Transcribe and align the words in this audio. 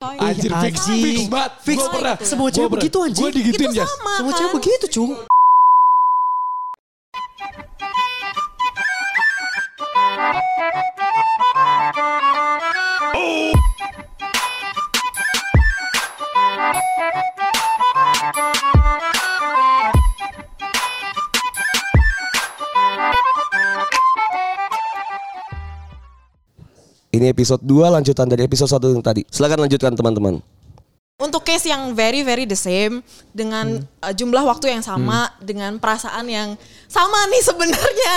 Anjir, 0.00 0.48
fix, 0.64 0.88
fix 0.88 1.28
banget. 1.28 1.52
Fix. 1.60 1.76
Gua 1.76 1.92
pernah. 1.92 2.16
Semua 2.24 2.48
cewek 2.48 2.72
begitu, 2.72 2.96
anjing. 3.04 3.20
Gue 3.20 3.36
digituin, 3.36 3.68
Jas. 3.68 3.84
sama 3.84 4.12
Semua 4.16 4.32
kan? 4.32 4.38
cewek 4.40 4.52
begitu, 4.56 4.86
cung. 4.96 5.12
Ini 27.20 27.36
episode 27.36 27.60
2 27.60 27.84
lanjutan 28.00 28.24
dari 28.24 28.48
episode 28.48 28.72
1 28.80 28.96
yang 28.96 29.04
tadi. 29.04 29.28
Silakan 29.28 29.68
lanjutkan 29.68 29.92
teman-teman. 29.92 30.40
Untuk 31.20 31.44
case 31.44 31.68
yang 31.68 31.92
very 31.92 32.24
very 32.24 32.48
the 32.48 32.56
same 32.56 33.04
dengan 33.36 33.84
uh, 34.00 34.08
jumlah 34.08 34.40
waktu 34.40 34.72
yang 34.72 34.80
sama 34.80 35.28
dengan 35.36 35.76
perasaan 35.76 36.24
yang 36.32 36.56
sama 36.88 37.28
nih 37.28 37.42
sebenarnya. 37.44 38.14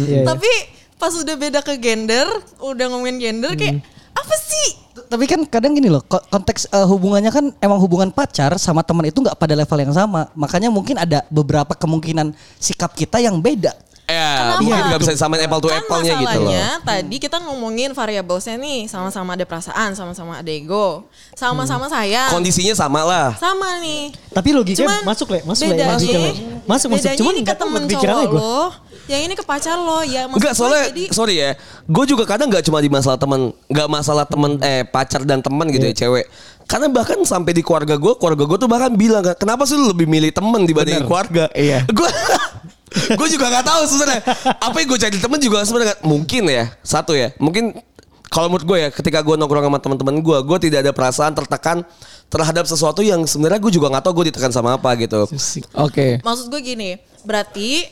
Iya, 0.00 0.08
iya. 0.08 0.20
Tapi 0.24 0.48
pas 0.96 1.12
udah 1.12 1.36
beda 1.36 1.60
ke 1.60 1.76
gender, 1.76 2.24
udah 2.64 2.84
ngomongin 2.88 3.20
gender 3.20 3.52
kayak 3.60 3.84
apa 4.16 4.34
sih? 4.40 4.68
Tapi 5.04 5.28
kan 5.28 5.44
kadang 5.44 5.76
gini 5.76 5.92
loh, 5.92 6.00
ko- 6.00 6.24
konteks 6.32 6.72
eh, 6.72 6.86
hubungannya 6.88 7.28
kan 7.28 7.52
emang 7.60 7.76
hubungan 7.76 8.08
pacar 8.08 8.56
sama 8.56 8.80
teman 8.80 9.04
itu 9.04 9.20
nggak 9.20 9.36
pada 9.36 9.52
level 9.52 9.76
yang 9.84 9.92
sama. 9.92 10.32
Makanya 10.32 10.72
mungkin 10.72 10.96
ada 10.96 11.28
beberapa 11.28 11.76
kemungkinan 11.76 12.32
sikap 12.56 12.96
kita 12.96 13.20
yang 13.20 13.36
beda. 13.36 13.76
Ya, 14.06 14.38
Kenapa? 14.38 14.62
mungkin 14.62 14.82
nggak 14.86 15.00
bisa 15.02 15.12
disamain 15.18 15.42
apple 15.42 15.58
to 15.58 15.66
kan 15.66 15.82
apple-nya 15.82 16.14
gitu 16.14 16.38
loh. 16.38 16.46
masalahnya 16.46 16.68
tadi 16.86 17.16
kita 17.18 17.36
ngomongin 17.42 17.90
variablesnya 17.90 18.54
nih 18.54 18.86
sama-sama 18.86 19.34
ada 19.34 19.42
perasaan, 19.42 19.98
sama-sama 19.98 20.38
ada 20.38 20.46
ego, 20.46 21.10
sama-sama 21.34 21.90
sayang, 21.90 22.30
Kondisinya 22.30 22.70
sama 22.78 23.02
lah. 23.02 23.34
sama 23.34 23.82
nih. 23.82 24.14
Tapi 24.30 24.48
logikanya 24.54 25.02
Cuman 25.02 25.10
masuk 25.10 25.28
le, 25.34 25.40
masuk 25.42 25.66
le, 25.66 25.82
masuk 25.82 26.08
le. 26.14 26.30
Masuk 26.70 26.88
masuk. 26.94 27.08
Cuman 27.18 27.32
ini 27.34 27.42
ke 27.42 27.54
temen 27.58 27.82
pikirannya 27.82 28.26
cowok 28.30 28.30
gue. 28.30 28.38
lo, 28.38 28.62
yang 29.10 29.20
ini 29.26 29.34
ke 29.34 29.42
pacar 29.42 29.74
lo 29.74 29.98
ya. 30.06 30.30
Enggak 30.30 30.54
soalnya 30.54 30.86
jadi, 30.86 31.04
sorry 31.10 31.34
ya, 31.42 31.50
gue 31.82 32.04
juga 32.06 32.22
kadang 32.30 32.46
nggak 32.46 32.62
cuma 32.62 32.78
di 32.78 32.86
masalah 32.86 33.18
teman, 33.18 33.50
nggak 33.66 33.88
masalah 33.90 34.22
teman 34.22 34.54
eh 34.62 34.86
pacar 34.86 35.26
dan 35.26 35.42
teman 35.42 35.66
gitu 35.66 35.82
ya 35.82 36.06
cewek. 36.06 36.30
Karena 36.70 36.86
bahkan 36.94 37.18
sampai 37.26 37.50
di 37.50 37.62
keluarga 37.66 37.98
gue, 37.98 38.14
keluarga 38.22 38.46
gue 38.46 38.58
tuh 38.58 38.70
bahkan 38.70 38.94
bilang 38.94 39.26
kenapa 39.34 39.66
sih 39.66 39.74
lu 39.74 39.90
lebih 39.90 40.06
milih 40.06 40.30
teman 40.30 40.62
dibanding 40.62 41.02
Bener. 41.02 41.10
keluarga? 41.10 41.44
Iya. 41.50 41.82
Gue 41.90 42.06
gue 43.20 43.28
juga 43.28 43.46
nggak 43.48 43.66
tahu 43.66 43.82
sebenarnya. 43.86 44.22
Apa 44.58 44.76
yang 44.80 44.88
gue 44.90 45.00
cari 45.00 45.16
temen 45.18 45.38
juga 45.38 45.58
sebenarnya 45.62 45.96
mungkin 46.02 46.42
ya 46.48 46.64
satu 46.80 47.12
ya, 47.12 47.32
mungkin 47.36 47.76
kalau 48.26 48.50
menurut 48.50 48.66
gue 48.66 48.78
ya 48.82 48.88
ketika 48.90 49.22
gue 49.22 49.34
nongkrong 49.38 49.64
sama 49.64 49.78
teman-teman 49.78 50.14
gue, 50.18 50.38
gue 50.42 50.58
tidak 50.68 50.78
ada 50.82 50.92
perasaan 50.92 51.32
tertekan 51.32 51.86
terhadap 52.26 52.66
sesuatu 52.66 53.00
yang 53.00 53.22
sebenarnya 53.22 53.62
gue 53.62 53.72
juga 53.72 53.86
nggak 53.88 54.02
tahu 54.02 54.22
gue 54.22 54.34
ditekan 54.34 54.50
sama 54.50 54.74
apa 54.74 54.90
gitu. 54.98 55.30
Oke. 55.78 56.18
maksud 56.20 56.50
gue 56.50 56.60
gini, 56.60 56.98
berarti 57.22 57.86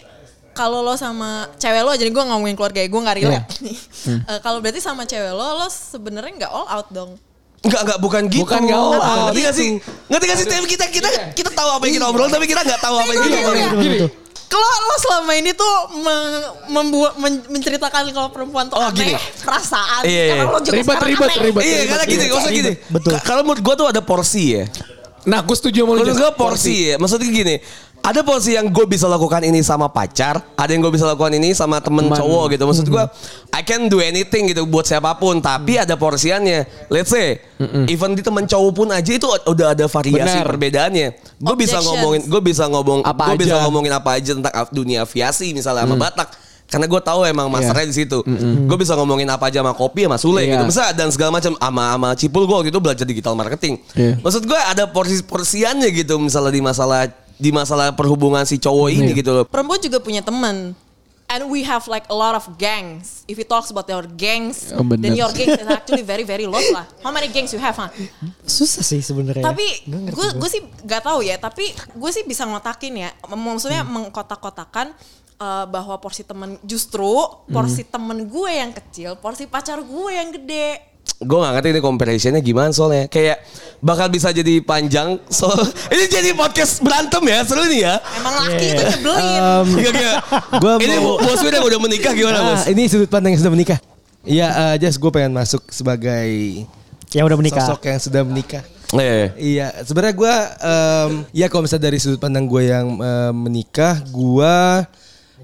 kalau 0.54 0.86
lo 0.86 0.94
sama 0.94 1.50
cewek 1.58 1.82
lo, 1.82 1.92
jadi 1.94 2.10
gue 2.10 2.24
ngomongin 2.24 2.54
keluarga 2.54 2.82
gue 2.82 3.00
nggak 3.02 3.16
relate 3.18 3.46
Iya. 3.58 3.62
nih. 3.66 3.78
Eh, 4.30 4.38
kalau 4.42 4.58
berarti 4.62 4.78
sama 4.82 5.02
cewek 5.06 5.34
lo, 5.34 5.58
lo 5.58 5.66
sebenarnya 5.70 6.46
nggak 6.46 6.52
all 6.52 6.66
out 6.70 6.88
dong. 6.90 7.10
Enggak, 7.64 7.80
enggak, 7.80 7.98
bukan 7.98 8.22
gitu. 8.28 8.44
Bukan 8.44 8.60
nggak 8.68 8.76
all 8.78 9.00
out. 9.00 9.32
Ngerti 9.32 9.40
gak 9.40 9.56
sih? 9.56 9.68
Ngerti 10.12 10.24
gak 10.28 10.36
sih? 10.36 10.46
Tapi 10.46 10.66
kita, 10.68 10.84
kita, 10.92 11.08
kita 11.32 11.50
tahu 11.50 11.68
apa 11.80 11.82
yang 11.88 11.94
kita 11.96 12.06
obrol, 12.12 12.28
tapi 12.28 12.44
kita 12.44 12.60
nggak 12.60 12.80
tahu 12.82 12.94
apa 13.00 13.10
yang 13.10 13.22
kita 13.24 13.36
obrol. 13.40 14.23
Kalau 14.46 14.62
lo 14.64 14.96
selama 14.98 15.32
ini 15.34 15.50
tuh 15.50 15.74
me- 15.96 16.46
membuat 16.70 17.12
men- 17.16 17.42
menceritakan 17.48 18.06
kalau 18.08 18.30
perempuan 18.30 18.66
tuh 18.66 18.76
Oh, 18.76 18.86
aneh, 18.86 18.94
gini. 18.94 19.14
perasaan, 19.40 20.02
Iya, 20.02 20.22
iya. 20.22 20.34
karena 20.36 20.44
lo 20.46 20.58
juga 20.58 20.72
Ribet, 20.72 20.86
sekarang 20.86 21.08
ribet, 21.08 21.28
aneh. 21.28 21.42
ribet. 21.42 21.62
Iya, 21.62 21.78
karena 21.84 22.04
gini, 22.04 22.24
maksudnya 22.28 22.54
gini. 22.54 22.72
Betul. 22.88 23.10
Ka- 23.12 23.22
Kalau 23.24 23.42
menurut 23.42 23.62
gue 23.62 23.74
tuh 23.76 23.86
ada 23.88 24.00
porsi 24.00 24.44
ya. 24.54 24.64
Nah, 25.24 25.40
gue 25.40 25.56
setuju 25.56 25.78
sama 25.80 25.90
lu. 25.90 25.98
Menurut 25.98 26.16
gue 26.16 26.30
porsi 26.34 26.74
ya. 26.86 26.94
Maksudnya 26.96 27.26
gini. 27.26 27.54
Ada 28.04 28.20
porsi 28.20 28.52
yang 28.52 28.68
gue 28.68 28.84
bisa 28.84 29.08
lakukan 29.08 29.40
ini 29.40 29.64
sama 29.64 29.88
pacar, 29.88 30.36
ada 30.60 30.68
yang 30.68 30.84
gue 30.84 30.92
bisa 30.92 31.08
lakukan 31.08 31.32
ini 31.32 31.56
sama 31.56 31.80
temen 31.80 32.04
Teman. 32.04 32.20
cowok 32.20 32.44
gitu. 32.52 32.64
Maksud 32.68 32.86
gue, 32.86 33.04
I 33.48 33.64
can 33.64 33.88
do 33.88 33.96
anything 33.96 34.44
gitu 34.44 34.68
buat 34.68 34.84
siapa 34.84 35.16
pun, 35.16 35.40
tapi 35.40 35.80
ada 35.80 35.96
porsiannya. 35.96 36.68
Let's 36.92 37.08
say, 37.08 37.40
even 37.88 38.12
di 38.12 38.20
temen 38.20 38.44
cowok 38.44 38.72
pun 38.76 38.88
aja 38.92 39.08
itu 39.08 39.24
udah 39.24 39.72
ada 39.72 39.88
variasi 39.88 40.36
Benar. 40.36 40.44
perbedaannya. 40.44 41.08
Gue 41.40 41.56
bisa 41.56 41.80
ngomongin, 41.80 42.28
gue 42.28 42.40
bisa 42.44 42.68
ngomong, 42.68 43.00
Apa 43.02 43.32
gue 43.32 43.40
bisa 43.40 43.56
ngomongin 43.64 43.96
apa 43.96 44.20
aja 44.20 44.36
tentang 44.36 44.52
dunia 44.68 45.08
aviasi 45.08 45.56
misalnya 45.56 45.88
sama 45.88 45.96
Batak. 45.96 46.28
Karena 46.64 46.88
gue 46.88 47.00
tahu 47.00 47.24
emang 47.24 47.48
masternya 47.48 47.88
di 47.88 47.96
situ. 47.96 48.20
Gue 48.68 48.76
bisa 48.76 48.92
ngomongin 48.96 49.28
apa 49.32 49.48
aja 49.48 49.64
sama 49.64 49.72
kopi 49.72 50.04
sama 50.04 50.20
Sule 50.20 50.44
Iya. 50.44 50.60
gitu. 50.60 50.64
Misalnya 50.68 50.92
dan 50.92 51.08
segala 51.08 51.30
macam 51.32 51.52
sama 51.56 51.84
sama 51.92 52.08
Cipul 52.16 52.44
gue 52.44 52.56
waktu 52.56 52.68
itu 52.68 52.80
belajar 52.84 53.04
digital 53.08 53.32
marketing. 53.32 53.80
Iya. 53.96 54.20
Maksud 54.20 54.44
gue 54.44 54.60
ada 54.60 54.84
porsi-porsiannya 54.88 55.88
gitu 55.88 56.20
misalnya 56.20 56.52
di 56.52 56.60
masalah 56.60 57.08
di 57.34 57.50
masalah 57.50 57.90
perhubungan 57.90 58.42
si 58.42 58.56
cowok 58.56 58.88
ini 58.90 59.10
Iya. 59.10 59.18
gitu 59.18 59.30
loh. 59.32 59.44
Perempuan 59.44 59.78
juga 59.78 59.98
punya 59.98 60.20
teman. 60.20 60.72
And 61.24 61.48
we 61.48 61.64
have 61.64 61.88
like 61.88 62.04
a 62.06 62.14
lot 62.14 62.36
of 62.36 62.46
gangs. 62.54 63.24
If 63.24 63.34
we 63.34 63.42
talks 63.42 63.72
about 63.72 63.88
your 63.88 64.04
gangs, 64.04 64.70
Oh, 64.70 64.84
bener. 64.84 65.02
then 65.02 65.16
your 65.16 65.32
gangs 65.32 65.56
is 65.56 65.66
actually 65.72 66.04
very 66.04 66.22
very 66.22 66.44
lost 66.44 66.68
lah. 66.70 66.84
How 67.00 67.08
many 67.08 67.26
gangs 67.26 67.50
you 67.50 67.58
have, 67.58 67.74
huh? 67.74 67.88
Susah 68.44 68.84
sih 68.84 69.00
sebenarnya. 69.00 69.40
Tapi 69.40 69.66
gue 69.88 70.12
gua. 70.12 70.28
gue 70.36 70.48
sih 70.52 70.62
gak 70.84 71.02
tahu 71.02 71.24
ya. 71.24 71.40
Tapi 71.40 71.64
gue 71.72 72.10
sih 72.12 72.22
bisa 72.22 72.44
ngotakin 72.44 73.08
ya. 73.08 73.10
Maksudnya 73.24 73.82
mengkotak-kotakan 73.82 74.92
eh, 75.34 75.64
bahwa 75.66 75.96
porsi 75.96 76.22
temen 76.22 76.60
justru 76.62 77.16
porsi 77.48 77.82
temen 77.82 78.28
gue 78.28 78.50
yang 78.52 78.70
kecil, 78.70 79.16
porsi 79.16 79.48
pacar 79.48 79.80
gue 79.80 80.10
yang 80.12 80.28
gede. 80.30 80.93
Gue 81.16 81.38
gak 81.38 81.52
ngerti 81.52 81.68
ini 81.70 81.80
comparisonnya 81.80 82.40
gimana 82.40 82.70
soalnya. 82.70 83.06
Kayak 83.06 83.40
bakal 83.78 84.08
bisa 84.08 84.28
jadi 84.30 84.58
panjang. 84.60 85.20
So 85.28 85.46
ini 85.94 86.04
jadi 86.06 86.32
podcast 86.32 86.80
berantem 86.80 87.22
ya 87.22 87.38
seru 87.42 87.64
nih 87.64 87.80
ya. 87.82 87.94
Emang 88.18 88.34
laki 88.36 88.66
itu 88.66 88.82
nyebelin. 88.84 89.40
Gak, 89.78 89.92
gak. 89.94 90.16
Gua 90.58 90.72
ini 90.78 90.94
mau- 90.98 91.16
bos 91.16 91.38
gue 91.38 91.50
yang 91.50 91.64
udah 91.64 91.80
menikah 91.80 92.12
gimana 92.12 92.38
bos? 92.44 92.60
Ah, 92.60 92.68
ini 92.68 92.82
sudut 92.86 93.06
pandang 93.06 93.32
yang 93.32 93.40
sudah 93.40 93.52
menikah. 93.52 93.78
Iya, 94.24 94.48
eh, 94.72 94.74
Jas, 94.80 94.96
gue 94.96 95.10
pengen 95.10 95.32
masuk 95.32 95.68
sebagai 95.68 96.26
yang 97.10 97.24
udah 97.24 97.36
menikah. 97.36 97.60
sosok 97.62 97.84
yang 97.86 98.00
sudah 98.00 98.22
menikah. 98.24 98.64
Eh, 98.92 99.26
Iya, 99.36 99.74
sebenarnya 99.82 100.14
gue, 100.14 100.34
em, 100.60 101.10
ya 101.32 101.46
kalau 101.46 101.62
misalnya 101.62 101.86
dari 101.86 101.98
sudut 101.98 102.16
pandang 102.16 102.44
gue 102.44 102.62
yang 102.64 102.88
em, 102.94 103.34
menikah, 103.36 104.00
gue 104.02 104.56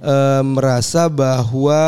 em, 0.00 0.44
merasa 0.50 1.06
bahwa 1.06 1.80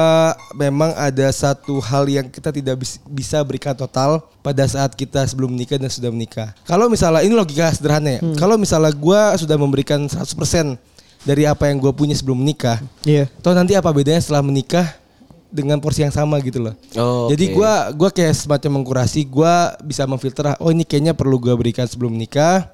memang 0.53 0.93
ada 0.95 1.25
satu 1.29 1.81
hal 1.81 2.05
yang 2.07 2.29
kita 2.29 2.49
tidak 2.49 2.77
bis- 2.79 3.01
bisa 3.03 3.41
berikan 3.41 3.73
total 3.73 4.21
pada 4.41 4.63
saat 4.65 4.93
kita 4.93 5.25
sebelum 5.25 5.49
menikah 5.49 5.77
dan 5.77 5.89
sudah 5.89 6.09
menikah. 6.09 6.53
Kalau 6.63 6.87
misalnya 6.87 7.21
ini 7.21 7.33
logika 7.33 7.73
sederhana 7.73 8.17
ya, 8.17 8.21
kalau 8.37 8.55
misalnya 8.55 8.93
gue 8.93 9.21
sudah 9.41 9.57
memberikan 9.57 10.05
100% 10.05 10.77
dari 11.23 11.47
apa 11.47 11.67
yang 11.67 11.79
gue 11.79 11.93
punya 11.93 12.13
sebelum 12.13 12.37
menikah, 12.37 12.83
Iya. 13.03 13.31
toh 13.41 13.55
nanti 13.55 13.73
apa 13.73 13.89
bedanya 13.89 14.19
setelah 14.19 14.43
menikah 14.43 14.85
dengan 15.49 15.77
porsi 15.79 16.01
yang 16.01 16.11
sama 16.11 16.41
gitu 16.41 16.59
loh. 16.59 16.75
Oh, 16.97 17.29
Jadi 17.29 17.53
oke. 17.53 17.55
gua 17.55 17.73
gua 17.93 18.09
kayak 18.09 18.33
semacam 18.35 18.81
mengkurasi, 18.81 19.21
gua 19.29 19.77
bisa 19.85 20.09
memfilter 20.09 20.57
oh 20.57 20.73
ini 20.73 20.81
kayaknya 20.81 21.13
perlu 21.13 21.37
gua 21.37 21.53
berikan 21.53 21.85
sebelum 21.85 22.09
menikah. 22.11 22.73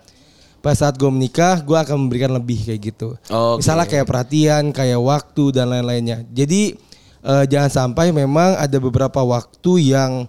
Pas 0.58 0.74
saat 0.74 0.98
gue 0.98 1.06
menikah, 1.06 1.62
gua 1.62 1.86
akan 1.86 2.06
memberikan 2.06 2.34
lebih 2.34 2.66
kayak 2.66 2.80
gitu. 2.82 3.14
Oke. 3.30 3.62
Misalnya 3.62 3.86
kayak 3.86 4.06
perhatian, 4.06 4.62
kayak 4.74 4.98
waktu 4.98 5.44
dan 5.54 5.70
lain-lainnya. 5.70 6.26
Jadi 6.28 6.74
eh, 7.22 7.44
jangan 7.46 7.70
sampai 7.70 8.10
memang 8.10 8.58
ada 8.58 8.76
beberapa 8.76 9.22
waktu 9.22 9.94
yang 9.94 10.26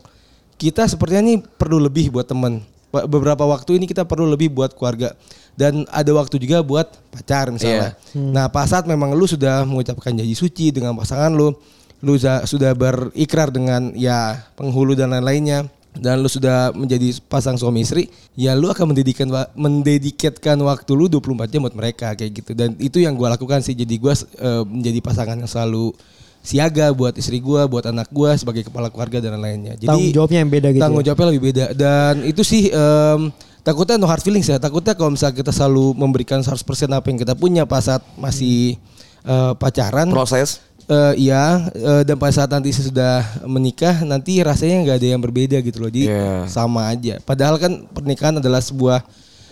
kita 0.55 0.85
sepertinya 0.85 1.33
nih 1.33 1.39
perlu 1.57 1.81
lebih 1.81 2.13
buat 2.13 2.29
temen. 2.29 2.61
Be- 2.89 3.07
Beberapa 3.09 3.41
waktu 3.45 3.81
ini 3.81 3.85
kita 3.85 4.05
perlu 4.05 4.29
lebih 4.29 4.49
buat 4.49 4.73
keluarga 4.73 5.13
dan 5.53 5.85
ada 5.89 6.11
waktu 6.13 6.37
juga 6.37 6.61
buat 6.61 6.87
pacar 7.09 7.49
misalnya. 7.49 7.93
Nah, 8.13 8.45
pas 8.49 8.65
saat 8.65 8.85
memang 8.85 9.13
lu 9.13 9.25
sudah 9.25 9.65
mengucapkan 9.65 10.13
janji 10.13 10.33
suci 10.33 10.69
dengan 10.69 10.93
pasangan 10.93 11.29
lu, 11.29 11.51
lu 11.99 12.13
sudah 12.21 12.71
berikrar 12.73 13.49
dengan 13.49 13.91
ya 13.93 14.45
penghulu 14.55 14.93
dan 14.93 15.11
lain-lainnya 15.11 15.67
dan 15.97 16.21
lu 16.21 16.29
sudah 16.29 16.69
menjadi 16.77 17.17
pasang 17.25 17.57
suami 17.57 17.81
istri, 17.81 18.07
ya 18.37 18.53
lu 18.53 18.69
akan 18.69 18.93
mendedikan 18.93 19.27
mendedikatkan 19.57 20.55
waktu 20.61 20.91
lu 20.93 21.09
24 21.09 21.49
jam 21.49 21.65
buat 21.65 21.75
mereka 21.75 22.13
kayak 22.13 22.31
gitu. 22.31 22.51
Dan 22.53 22.77
itu 22.77 23.01
yang 23.01 23.17
gua 23.17 23.33
lakukan 23.33 23.65
sih. 23.65 23.73
Jadi 23.73 23.97
gua 23.97 24.13
eh, 24.13 24.63
menjadi 24.69 24.99
pasangan 25.01 25.35
yang 25.41 25.49
selalu 25.49 25.91
siaga 26.39 26.93
buat 26.95 27.17
istri 27.19 27.41
gua, 27.41 27.65
buat 27.65 27.83
anak 27.89 28.07
gua 28.13 28.37
sebagai 28.37 28.63
kepala 28.63 28.87
keluarga 28.93 29.19
dan 29.19 29.35
lain-lainnya. 29.35 29.75
Jadi 29.75 29.89
Tanggung 29.89 30.15
jawabnya 30.15 30.39
yang 30.45 30.51
beda 30.51 30.67
gitu 30.71 30.81
Tanggung 30.81 31.03
ya? 31.03 31.07
jawabnya 31.11 31.27
lebih 31.35 31.43
beda 31.51 31.65
dan 31.75 32.13
itu 32.23 32.41
sih 32.47 32.71
em, 32.71 33.21
takutnya 33.65 33.95
no 33.99 34.07
hard 34.07 34.23
feelings 34.23 34.47
ya. 34.47 34.61
Takutnya 34.61 34.93
kalau 34.95 35.11
misalnya 35.13 35.35
kita 35.35 35.51
selalu 35.51 35.97
memberikan 35.97 36.39
100% 36.39 36.63
apa 36.95 37.05
yang 37.11 37.19
kita 37.19 37.33
punya 37.35 37.63
pas 37.67 37.83
saat 37.83 38.05
masih 38.15 38.79
eh, 39.25 39.53
pacaran 39.57 40.07
proses. 40.13 40.68
Eh, 40.89 41.29
iya 41.29 41.69
eh, 41.69 42.01
dan 42.01 42.17
pada 42.17 42.33
saat 42.33 42.49
nanti 42.49 42.73
sudah 42.73 43.21
menikah 43.45 44.01
nanti 44.01 44.41
rasanya 44.41 44.89
nggak 44.89 44.97
ada 44.97 45.07
yang 45.13 45.21
berbeda 45.21 45.61
gitu 45.61 45.77
loh. 45.85 45.89
Jadi 45.93 46.09
Iya. 46.09 46.49
sama 46.49 46.89
aja. 46.89 47.21
Padahal 47.21 47.61
kan 47.61 47.85
pernikahan 47.93 48.41
adalah 48.41 48.57
sebuah 48.57 49.05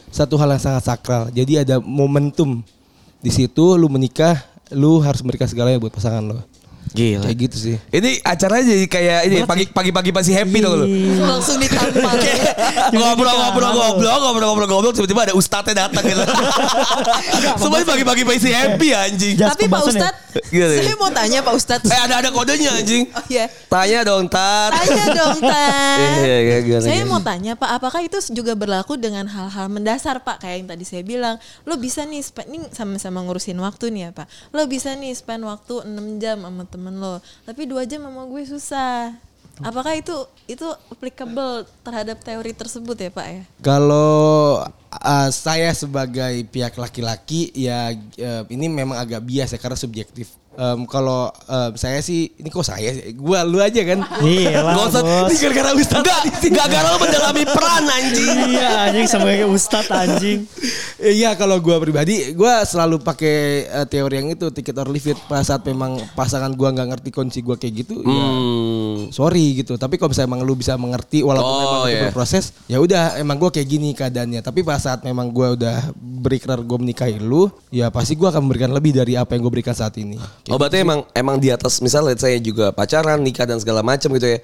satu 0.09 0.33
hal 0.41 0.57
yang 0.57 0.63
sangat 0.65 0.89
sakral. 0.89 1.29
Jadi 1.29 1.61
ada 1.61 1.77
momentum 1.77 2.65
di 3.21 3.29
situ 3.29 3.77
lu 3.77 3.85
menikah 3.85 4.33
lu 4.73 4.97
harus 4.97 5.21
memberikan 5.21 5.45
segalanya 5.45 5.77
buat 5.77 5.93
pasangan 5.93 6.25
lo 6.25 6.41
Gila. 6.93 7.23
Kayak 7.27 7.37
gitu 7.49 7.57
sih. 7.57 7.75
Ini 7.91 8.21
acaranya 8.23 8.65
jadi 8.65 8.85
kayak 8.87 9.19
ini 9.27 9.37
pagi 9.43 9.65
pagi 9.69 9.91
pagi 9.91 10.09
pasti 10.15 10.31
happy 10.31 10.57
tuh 10.61 10.71
lu. 10.75 10.85
Langsung 11.23 11.57
ditampar. 11.59 12.15
ngobrol 12.97 13.35
ngobrol 13.35 13.71
ngobrol 13.73 14.17
ngobrol 14.21 14.47
ngobrol 14.47 14.67
ngobrol 14.69 14.93
tiba-tiba 14.93 15.31
ada 15.31 15.33
ustadznya 15.35 15.87
datang 15.87 16.03
gitu. 16.05 16.23
Semuanya 17.61 17.85
pagi-pagi 17.87 18.21
pasti 18.23 18.49
happy 18.53 18.87
anjing. 18.93 19.35
Tapi 19.37 19.63
Pak? 19.67 19.81
Ustadz, 19.87 20.51
Gila 20.51 20.65
deh. 20.69 20.77
saya 20.83 20.95
mau 20.99 21.09
tanya 21.09 21.39
Pak 21.41 21.53
Ustadz. 21.55 21.87
Eh 21.89 21.99
ada 21.99 22.15
ada 22.21 22.29
kodenya 22.29 22.71
anjing. 22.77 23.09
Oh 23.11 23.23
iya. 23.27 23.47
Tanya 23.67 23.99
dong 24.07 24.27
tat. 24.31 24.71
Tanya 24.73 25.05
dong, 25.11 25.37
Tan. 25.51 25.99
Iya, 26.23 26.37
iya, 26.63 26.77
Saya 26.79 27.03
mau 27.03 27.19
tanya, 27.21 27.53
Pak, 27.57 27.69
apakah 27.81 28.01
itu 28.03 28.17
juga 28.31 28.53
berlaku 28.53 28.95
dengan 28.99 29.25
hal-hal 29.27 29.67
mendasar, 29.67 30.21
Pak? 30.21 30.43
Kayak 30.43 30.55
yang 30.63 30.67
tadi 30.69 30.83
saya 30.85 31.03
bilang, 31.03 31.35
lo 31.63 31.75
bisa 31.79 32.03
nih 32.03 32.21
spend, 32.23 32.71
sama-sama 32.71 33.23
ngurusin 33.23 33.57
waktu 33.59 33.91
nih 33.93 34.01
ya, 34.07 34.09
Pak. 34.15 34.27
Lo 34.53 34.65
bisa 34.69 34.93
nih 34.95 35.13
spend 35.15 35.43
waktu 35.47 35.83
6 35.87 36.21
jam 36.23 36.37
sama 36.43 36.63
temen 36.77 37.01
lo, 37.01 37.17
tapi 37.41 37.65
dua 37.65 37.89
jam 37.89 38.05
sama 38.05 38.29
gue 38.29 38.43
susah. 38.45 39.17
Apakah 39.65 39.97
itu 39.97 40.13
itu 40.45 40.67
applicable 40.93 41.65
terhadap 41.81 42.21
teori 42.21 42.53
tersebut 42.53 42.93
ya, 42.93 43.09
Pak 43.09 43.25
ya? 43.25 43.41
Kalau 43.65 44.61
uh, 44.93 45.29
saya 45.33 45.73
sebagai 45.73 46.45
pihak 46.53 46.77
laki-laki 46.77 47.49
ya 47.57 47.89
uh, 47.97 48.43
ini 48.53 48.69
memang 48.69 49.01
agak 49.01 49.25
bias 49.25 49.49
ya 49.49 49.57
karena 49.57 49.73
subjektif. 49.73 50.29
Um, 50.57 50.83
kalau 50.83 51.29
um, 51.45 51.71
saya 51.73 52.01
sih 52.01 52.33
ini 52.33 52.49
kok 52.49 52.65
saya 52.65 52.89
sih? 52.89 53.13
Gua 53.13 53.41
lu 53.41 53.57
aja 53.57 53.77
kan. 53.79 54.01
Iya 54.19 54.59
lah 54.59 54.73
Gak 54.73 54.87
usah, 54.89 55.01
bos. 55.01 55.29
ini 55.29 55.35
gara-gara 55.37 55.69
Ustadz 55.71 56.01
Enggak, 56.01 56.21
enggak 56.41 56.67
gara 56.67 56.87
lo 56.87 56.97
mendalami 56.97 57.43
peran 57.45 57.83
anjing 57.85 58.37
Iya 58.49 58.69
anjing 58.83 59.05
sebagai 59.05 59.45
ustadz 59.45 59.93
anjing. 59.93 60.49
Iya 60.97 61.33
kalau 61.33 61.57
gua 61.57 61.77
pribadi 61.77 62.33
gua 62.33 62.61
selalu 62.63 62.97
pakai 62.97 63.37
uh, 63.71 63.85
teori 63.85 64.17
yang 64.17 64.29
itu 64.29 64.49
ticket 64.49 64.73
or 64.73 64.87
leave 64.87 65.05
it 65.05 65.19
pada 65.23 65.45
saat 65.45 65.61
memang 65.61 65.93
pasangan 66.11 66.49
gua 66.51 66.73
nggak 66.73 66.89
ngerti 66.91 67.09
kondisi 67.11 67.39
gua 67.39 67.53
kayak 67.53 67.85
gitu 67.85 68.01
ya 68.01 68.25
Hmm. 68.27 69.13
sorry 69.13 69.53
gitu 69.55 69.77
tapi 69.77 69.95
kalau 69.95 70.09
misalnya 70.09 70.27
emang 70.27 70.41
lu 70.41 70.53
bisa 70.53 70.73
mengerti 70.73 71.21
walaupun 71.21 71.45
Oh, 71.47 71.61
memang 71.61 71.79
itu 71.79 71.91
iya. 71.91 72.01
berproses 72.03 72.49
ya 72.65 72.77
udah 72.77 73.03
emang 73.15 73.37
gua 73.37 73.49
kayak 73.49 73.67
gini 73.67 73.93
keadaannya 73.93 74.41
tapi 74.41 74.61
pada 74.61 74.81
saat 74.81 74.99
memang 75.01 75.29
gua 75.29 75.53
udah 75.53 75.93
berikrar 75.93 76.57
gua 76.59 76.81
menikahi 76.81 77.17
lu 77.17 77.45
ya 77.69 77.87
pasti 77.87 78.17
gua 78.17 78.31
akan 78.31 78.41
memberikan 78.41 78.71
lebih 78.71 78.89
dari 78.91 79.13
apa 79.13 79.37
yang 79.37 79.45
gua 79.45 79.53
berikan 79.53 79.71
saat 79.71 79.93
ini 79.95 80.17
Oh 80.47 80.55
berarti 80.55 80.79
emang 80.79 81.03
emang 81.11 81.37
di 81.43 81.51
atas 81.51 81.83
misalnya 81.83 82.15
saya 82.15 82.39
juga 82.39 82.71
pacaran, 82.71 83.19
nikah 83.19 83.43
dan 83.43 83.59
segala 83.59 83.83
macam 83.83 84.15
gitu 84.15 84.27
ya. 84.27 84.39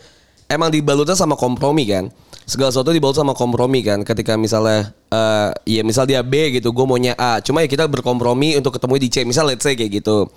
Emang 0.51 0.67
dibalutnya 0.69 1.15
sama 1.15 1.39
kompromi 1.39 1.87
kan. 1.87 2.11
Segala 2.43 2.75
sesuatu 2.75 2.91
dibalut 2.91 3.15
sama 3.15 3.31
kompromi 3.31 3.79
kan. 3.79 4.03
Ketika 4.03 4.35
misalnya 4.35 4.91
eh 5.07 5.79
ya 5.79 5.81
misal 5.87 6.03
dia 6.03 6.19
B 6.19 6.59
gitu, 6.59 6.75
gue 6.75 6.85
maunya 6.85 7.15
A. 7.15 7.39
Cuma 7.39 7.63
ya 7.63 7.71
kita 7.71 7.87
berkompromi 7.87 8.59
untuk 8.59 8.75
ketemu 8.75 8.95
di 8.99 9.07
C. 9.07 9.15
Misal 9.23 9.47
let's 9.47 9.63
say 9.63 9.79
kayak 9.79 10.03
gitu. 10.03 10.27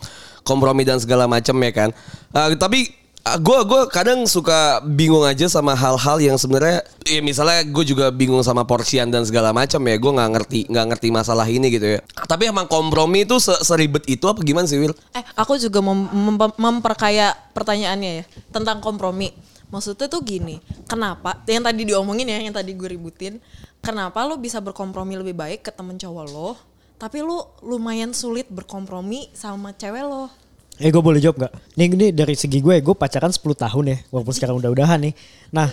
Kompromi 0.47 0.87
dan 0.87 1.03
segala 1.03 1.27
macam 1.27 1.59
ya 1.59 1.73
kan. 1.75 1.91
Eh, 2.31 2.55
tapi 2.55 2.87
gue 3.35 3.59
gue 3.67 3.83
kadang 3.91 4.23
suka 4.23 4.79
bingung 4.87 5.27
aja 5.27 5.51
sama 5.51 5.75
hal-hal 5.75 6.23
yang 6.23 6.39
sebenarnya 6.39 6.87
ya 7.03 7.19
misalnya 7.19 7.67
gue 7.67 7.83
juga 7.83 8.15
bingung 8.15 8.39
sama 8.47 8.63
porsian 8.63 9.11
dan 9.11 9.27
segala 9.27 9.51
macam 9.51 9.83
ya 9.83 9.99
gue 9.99 10.13
nggak 10.15 10.31
ngerti 10.31 10.61
nggak 10.71 10.87
ngerti 10.95 11.09
masalah 11.11 11.43
ini 11.51 11.67
gitu 11.75 11.99
ya 11.99 12.01
tapi 12.31 12.47
emang 12.47 12.71
kompromi 12.71 13.27
itu 13.27 13.43
se- 13.43 13.59
seribet 13.67 14.07
itu 14.07 14.23
apa 14.31 14.39
gimana 14.47 14.71
sih 14.71 14.79
Will? 14.79 14.95
Eh, 15.11 15.27
aku 15.35 15.59
juga 15.59 15.83
mem- 15.83 16.07
mem- 16.07 16.55
memperkaya 16.55 17.35
pertanyaannya 17.51 18.11
ya 18.23 18.25
tentang 18.55 18.79
kompromi. 18.79 19.35
Maksudnya 19.67 20.07
tuh 20.07 20.23
gini, 20.23 20.63
kenapa 20.87 21.43
yang 21.43 21.67
tadi 21.67 21.83
diomongin 21.83 22.31
ya, 22.31 22.39
yang 22.39 22.55
tadi 22.55 22.71
gue 22.71 22.87
ributin, 22.87 23.43
kenapa 23.83 24.23
lo 24.23 24.39
bisa 24.39 24.63
berkompromi 24.63 25.19
lebih 25.19 25.35
baik 25.35 25.67
ke 25.67 25.75
temen 25.75 25.99
cowok 25.99 26.25
lo, 26.31 26.55
tapi 27.03 27.19
lo 27.19 27.51
lumayan 27.67 28.15
sulit 28.15 28.47
berkompromi 28.47 29.27
sama 29.35 29.75
cewek 29.75 30.07
lo. 30.07 30.31
Eh 30.77 30.93
gue 30.93 31.01
boleh 31.01 31.25
jawab 31.25 31.49
gak? 31.49 31.53
Nih 31.81 31.89
ini 31.89 32.13
dari 32.13 32.37
segi 32.37 32.61
gue, 32.61 32.77
gue 32.85 32.93
pacaran 32.93 33.33
10 33.33 33.41
tahun 33.41 33.85
ya. 33.89 33.99
Walaupun 34.13 34.35
sekarang 34.37 34.61
udah-udahan 34.61 35.09
nih. 35.09 35.15
Nah. 35.49 35.73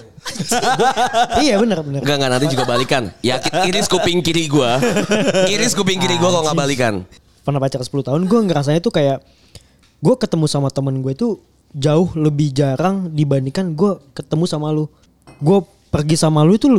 iya 1.44 1.60
bener 1.60 1.84
bener. 1.84 2.08
Enggak 2.08 2.18
enggak 2.24 2.32
nanti 2.32 2.48
juga 2.48 2.64
balikan. 2.64 3.04
Ya 3.20 3.44
iris 3.68 3.92
kuping 3.92 4.24
kiri 4.24 4.48
gua. 4.48 4.80
Iris 5.52 5.76
kuping 5.76 6.00
kiri 6.00 6.16
gua 6.16 6.32
kalau 6.32 6.44
nggak 6.48 6.60
balikan. 6.60 6.94
Pernah 7.44 7.60
pacaran 7.60 7.84
10 7.84 8.08
tahun, 8.08 8.22
gue 8.32 8.40
ngerasanya 8.48 8.80
tuh 8.80 8.96
kayak. 8.96 9.20
Gue 10.00 10.16
ketemu 10.16 10.48
sama 10.48 10.72
temen 10.72 11.04
gue 11.04 11.12
tuh 11.16 11.44
jauh 11.76 12.12
lebih 12.16 12.56
jarang 12.56 13.12
dibandingkan 13.12 13.76
gue 13.76 14.00
ketemu 14.16 14.48
sama 14.48 14.72
lu. 14.72 14.88
Gue 15.44 15.68
pergi 15.92 16.16
sama 16.16 16.48
lu 16.48 16.56
itu 16.56 16.72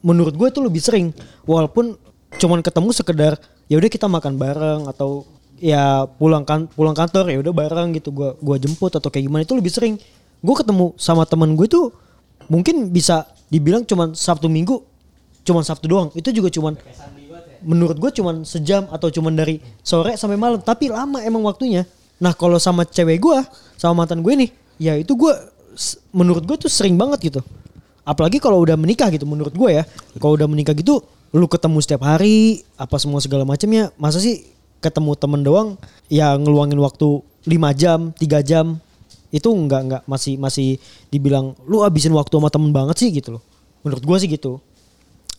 menurut 0.00 0.32
gue 0.32 0.48
tuh 0.48 0.64
lebih 0.64 0.80
sering. 0.80 1.12
Walaupun 1.44 2.00
cuman 2.40 2.64
ketemu 2.64 2.88
sekedar 2.96 3.32
ya 3.68 3.76
udah 3.76 3.90
kita 3.92 4.08
makan 4.08 4.40
bareng 4.40 4.82
atau 4.88 5.28
ya 5.60 6.04
pulang 6.20 6.44
kan 6.44 6.68
pulang 6.68 6.92
kantor 6.92 7.32
ya 7.32 7.38
udah 7.40 7.52
bareng 7.52 7.96
gitu 7.96 8.12
gua 8.12 8.36
gua 8.40 8.56
jemput 8.60 8.92
atau 8.92 9.08
kayak 9.08 9.24
gimana 9.28 9.42
itu 9.44 9.56
lebih 9.56 9.72
sering. 9.72 9.96
Gue 10.44 10.52
ketemu 10.52 10.92
sama 11.00 11.24
temen 11.24 11.56
gue 11.56 11.64
tuh 11.66 11.90
mungkin 12.46 12.92
bisa 12.92 13.24
dibilang 13.48 13.82
cuman 13.82 14.12
sabtu 14.12 14.46
minggu 14.46 14.84
cuman 15.42 15.64
sabtu 15.64 15.88
doang. 15.88 16.08
Itu 16.12 16.30
juga 16.30 16.52
cuman 16.52 16.76
menurut 17.64 17.96
gue 17.98 18.10
cuman 18.20 18.44
sejam 18.44 18.86
atau 18.92 19.08
cuman 19.10 19.32
dari 19.32 19.58
sore 19.80 20.14
sampai 20.14 20.36
malam 20.38 20.60
tapi 20.60 20.92
lama 20.92 21.18
emang 21.24 21.42
waktunya. 21.42 21.88
Nah 22.20 22.36
kalau 22.36 22.60
sama 22.60 22.84
cewek 22.84 23.18
gue 23.18 23.38
sama 23.80 24.04
mantan 24.04 24.20
gue 24.20 24.32
nih 24.46 24.50
ya 24.76 24.92
itu 25.00 25.16
gue 25.16 25.32
menurut 26.12 26.44
gue 26.44 26.56
tuh 26.68 26.70
sering 26.70 26.94
banget 27.00 27.32
gitu. 27.32 27.40
Apalagi 28.06 28.38
kalau 28.38 28.62
udah 28.62 28.78
menikah 28.78 29.10
gitu 29.10 29.26
menurut 29.26 29.56
gue 29.56 29.82
ya. 29.82 29.84
Kalau 30.20 30.36
udah 30.36 30.46
menikah 30.46 30.76
gitu 30.76 31.02
lu 31.34 31.46
ketemu 31.50 31.82
setiap 31.82 32.06
hari 32.06 32.62
apa 32.78 32.96
semua 33.02 33.18
segala 33.18 33.42
macamnya 33.42 33.90
masa 33.98 34.22
sih 34.22 34.46
ketemu 34.86 35.12
temen 35.18 35.40
doang 35.42 35.68
ya 36.06 36.38
ngeluangin 36.38 36.78
waktu 36.78 37.20
5 37.46 37.80
jam 37.80 38.14
3 38.14 38.42
jam 38.46 38.78
itu 39.34 39.48
enggak 39.50 39.80
enggak 39.86 40.02
masih 40.06 40.38
masih 40.38 40.78
dibilang 41.10 41.58
lu 41.66 41.82
abisin 41.82 42.14
waktu 42.14 42.38
sama 42.38 42.48
temen 42.48 42.70
banget 42.70 42.96
sih 42.96 43.10
gitu 43.10 43.38
loh 43.38 43.42
menurut 43.82 44.02
gue 44.02 44.18
sih 44.22 44.30
gitu 44.30 44.62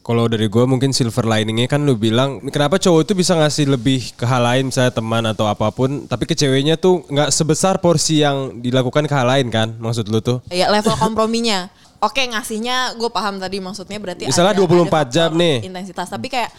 Kalau 0.07 0.23
dari 0.31 0.47
gue 0.47 0.63
mungkin 0.63 0.95
silver 0.95 1.27
liningnya 1.27 1.67
kan 1.67 1.83
lu 1.83 1.99
bilang 1.99 2.39
kenapa 2.47 2.79
cowok 2.79 3.03
itu 3.03 3.11
bisa 3.11 3.35
ngasih 3.35 3.75
lebih 3.75 4.15
ke 4.15 4.23
hal 4.23 4.39
lain 4.39 4.71
misalnya 4.71 4.95
teman 4.95 5.19
atau 5.27 5.51
apa 5.51 5.67
pun 5.67 6.07
tapi 6.07 6.23
ke 6.23 6.31
ceweknya 6.31 6.79
tuh 6.79 7.03
nggak 7.11 7.27
sebesar 7.27 7.83
porsi 7.83 8.23
yang 8.23 8.63
dilakukan 8.63 9.03
ke 9.03 9.11
hal 9.11 9.27
lain 9.27 9.51
kan 9.51 9.75
maksud 9.75 10.07
lu 10.07 10.23
tuh 10.23 10.39
Ya 10.47 10.71
level 10.71 10.95
komprominya. 10.95 11.67
Oke 12.07 12.23
ngasihnya 12.23 12.95
gue 12.95 13.09
paham 13.09 13.41
tadi 13.41 13.57
maksudnya 13.59 13.99
berarti 13.99 14.29
Misalnya 14.29 14.53
ada, 14.55 14.63
24 14.63 14.85
ada 14.85 15.01
jam 15.09 15.29
nih. 15.33 15.65
Intensitas 15.65 16.07
tapi 16.07 16.29
kayak 16.29 16.53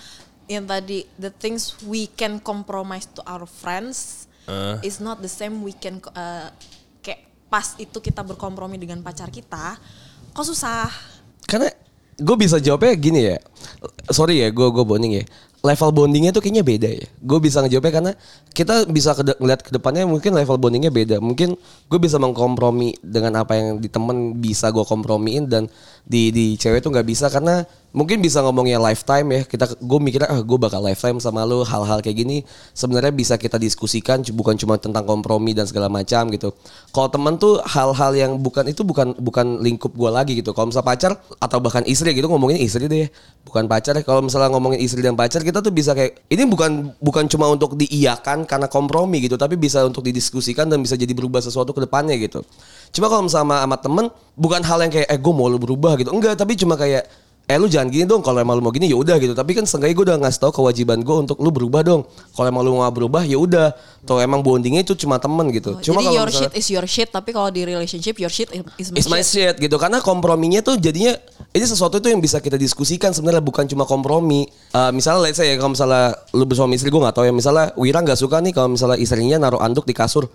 yang 0.49 0.65
tadi 0.65 1.05
the 1.21 1.29
things 1.29 1.77
we 1.85 2.09
can 2.17 2.41
compromise 2.41 3.05
to 3.05 3.21
our 3.29 3.45
friends 3.45 4.27
is 4.81 4.97
not 4.97 5.21
the 5.21 5.29
same 5.29 5.61
we 5.61 5.77
can 5.77 6.01
uh, 6.17 6.49
kayak 7.05 7.29
pas 7.53 7.77
itu 7.77 8.01
kita 8.01 8.25
berkompromi 8.25 8.81
dengan 8.81 9.05
pacar 9.05 9.29
kita 9.29 9.77
kok 10.33 10.47
susah. 10.47 10.89
Karena 11.45 11.69
gue 12.19 12.37
bisa 12.37 12.59
jawabnya 12.59 12.95
gini 12.99 13.21
ya. 13.35 13.37
Sorry 14.11 14.43
ya, 14.43 14.49
gue 14.51 14.69
gue 14.71 14.85
bonding 14.85 15.23
ya. 15.23 15.25
Level 15.59 15.91
bondingnya 15.91 16.31
tuh 16.31 16.39
kayaknya 16.39 16.63
beda 16.63 16.89
ya. 16.91 17.07
Gue 17.19 17.39
bisa 17.43 17.59
ngejawabnya 17.59 17.93
karena 17.95 18.13
kita 18.55 18.87
bisa 18.87 19.11
kede- 19.19 19.39
ngeliat 19.43 19.61
ke 19.67 19.75
depannya 19.75 20.07
mungkin 20.07 20.35
level 20.35 20.55
bondingnya 20.55 20.95
beda. 20.95 21.19
Mungkin 21.19 21.59
gue 21.91 21.99
bisa 21.99 22.17
mengkompromi 22.23 22.95
dengan 23.03 23.43
apa 23.43 23.59
yang 23.59 23.83
di 23.83 23.91
temen 23.91 24.39
bisa 24.39 24.71
gue 24.71 24.87
kompromiin 24.87 25.51
dan 25.51 25.67
di 26.07 26.31
di 26.31 26.55
cewek 26.55 26.79
tuh 26.83 26.95
nggak 26.95 27.07
bisa 27.07 27.27
karena 27.27 27.67
mungkin 27.93 28.21
bisa 28.21 28.45
ngomongnya 28.45 28.77
lifetime 28.77 29.29
ya. 29.33 29.41
Kita 29.49 29.65
gue 29.79 29.99
mikirnya 30.01 30.29
ah 30.29 30.41
gue 30.45 30.59
bakal 30.61 30.85
lifetime 30.85 31.19
sama 31.19 31.43
lu 31.49 31.65
hal-hal 31.65 31.99
kayak 32.05 32.17
gini 32.21 32.37
sebenarnya 32.77 33.13
bisa 33.13 33.35
kita 33.41 33.57
diskusikan 33.57 34.21
bukan 34.35 34.55
cuma 34.61 34.77
tentang 34.77 35.05
kompromi 35.09 35.57
dan 35.57 35.65
segala 35.65 35.89
macam 35.89 36.29
gitu. 36.33 36.53
Kalau 36.93 37.09
temen 37.09 37.41
tuh 37.41 37.61
hal-hal 37.65 38.13
yang 38.15 38.33
bukan 38.39 38.69
itu 38.69 38.85
bukan 38.85 39.17
bukan 39.17 39.61
lingkup 39.65 39.93
gue 39.97 40.11
lagi 40.11 40.33
gitu. 40.39 40.53
Kalau 40.53 40.71
misal 40.71 40.85
pacar 40.85 41.17
atau 41.41 41.59
bahkan 41.59 41.83
istri 41.89 42.13
gitu 42.13 42.29
ngomongin 42.29 42.61
istri 42.61 42.87
deh, 42.87 43.09
bukan 43.45 43.65
pacar. 43.67 43.97
Kalau 44.05 44.21
misalnya 44.21 44.53
ngomongin 44.53 44.81
istri 44.81 45.01
dan 45.01 45.17
pacar 45.17 45.41
kita 45.41 45.65
tuh 45.65 45.73
bisa 45.73 45.97
kayak 45.97 46.29
ini 46.29 46.45
bukan 46.45 46.93
bukan 47.01 47.25
cuma 47.27 47.49
untuk 47.49 47.75
diiyakan 47.75 48.45
karena 48.45 48.69
kompromi 48.69 49.25
gitu, 49.25 49.41
tapi 49.41 49.57
bisa 49.57 49.83
untuk 49.85 50.05
didiskusikan 50.05 50.69
dan 50.69 50.85
bisa 50.85 50.95
jadi 50.95 51.11
berubah 51.17 51.41
sesuatu 51.41 51.73
ke 51.73 51.85
depannya 51.85 52.15
gitu. 52.21 52.45
Cuma 52.93 53.13
kalau 53.13 53.29
sama, 53.29 53.65
sama 53.65 53.77
temen 53.77 54.07
bukan 54.33 54.65
hal 54.65 54.81
yang 54.81 54.93
kayak 54.93 55.09
eh 55.09 55.21
gue 55.21 55.33
mau 55.33 55.49
lu 55.49 55.61
berubah 55.61 55.97
gitu, 56.01 56.09
enggak. 56.13 56.37
Tapi 56.37 56.57
cuma 56.57 56.77
kayak 56.77 57.28
eh 57.49 57.57
lu 57.57 57.65
jangan 57.65 57.89
gini 57.89 58.05
dong 58.05 58.21
kalau 58.21 58.45
emang 58.45 58.61
lu 58.61 58.63
mau 58.63 58.69
gini 58.69 58.93
ya 58.93 58.97
udah 59.01 59.17
gitu. 59.17 59.33
Tapi 59.33 59.57
kan 59.57 59.65
seenggaknya 59.65 59.97
gue 59.97 60.05
udah 60.05 60.17
ngasih 60.21 60.37
tau 60.39 60.53
kewajiban 60.53 61.01
gue 61.01 61.17
untuk 61.17 61.41
lu 61.41 61.49
berubah 61.49 61.81
dong. 61.81 62.05
Kalau 62.37 62.45
emang 62.45 62.61
lu 62.61 62.77
mau 62.77 62.85
berubah 62.93 63.25
ya 63.25 63.41
udah. 63.41 63.73
Tuh 64.05 64.21
emang 64.21 64.45
bondingnya 64.45 64.85
itu 64.85 64.93
cuma 64.93 65.17
temen 65.17 65.49
gitu. 65.49 65.73
Oh, 65.73 65.81
cuma 65.81 66.05
Jadi 66.05 66.13
your 66.13 66.29
misalnya- 66.29 66.53
shit 66.53 66.61
is 66.61 66.67
your 66.69 66.85
shit 66.85 67.09
tapi 67.09 67.33
kalau 67.33 67.49
di 67.49 67.65
relationship 67.65 68.21
your 68.21 68.29
shit 68.29 68.53
is 68.77 68.93
my 68.93 68.97
It's 69.01 69.09
my 69.09 69.25
shit. 69.25 69.57
shit 69.57 69.65
gitu. 69.65 69.81
Karena 69.81 70.05
komprominya 70.05 70.61
tuh 70.61 70.77
jadinya 70.77 71.17
ini 71.49 71.65
sesuatu 71.65 71.97
itu 71.97 72.13
yang 72.13 72.21
bisa 72.21 72.37
kita 72.37 72.55
diskusikan 72.55 73.17
sebenarnya 73.17 73.41
bukan 73.41 73.65
cuma 73.65 73.89
kompromi. 73.89 74.45
Eh, 74.77 74.91
misalnya 74.93 75.25
let's 75.25 75.41
say 75.41 75.49
ya 75.49 75.57
kalau 75.57 75.73
misalnya 75.73 76.21
lu 76.37 76.45
bersuami 76.45 76.77
istri 76.77 76.93
gue 76.93 77.01
nggak 77.01 77.17
tahu 77.17 77.25
ya. 77.25 77.33
Misalnya 77.33 77.73
Wira 77.81 78.05
nggak 78.05 78.21
suka 78.21 78.45
nih 78.45 78.53
kalau 78.53 78.69
misalnya 78.69 79.01
istrinya 79.01 79.41
naruh 79.41 79.65
anduk 79.65 79.89
di 79.89 79.97
kasur 79.97 80.29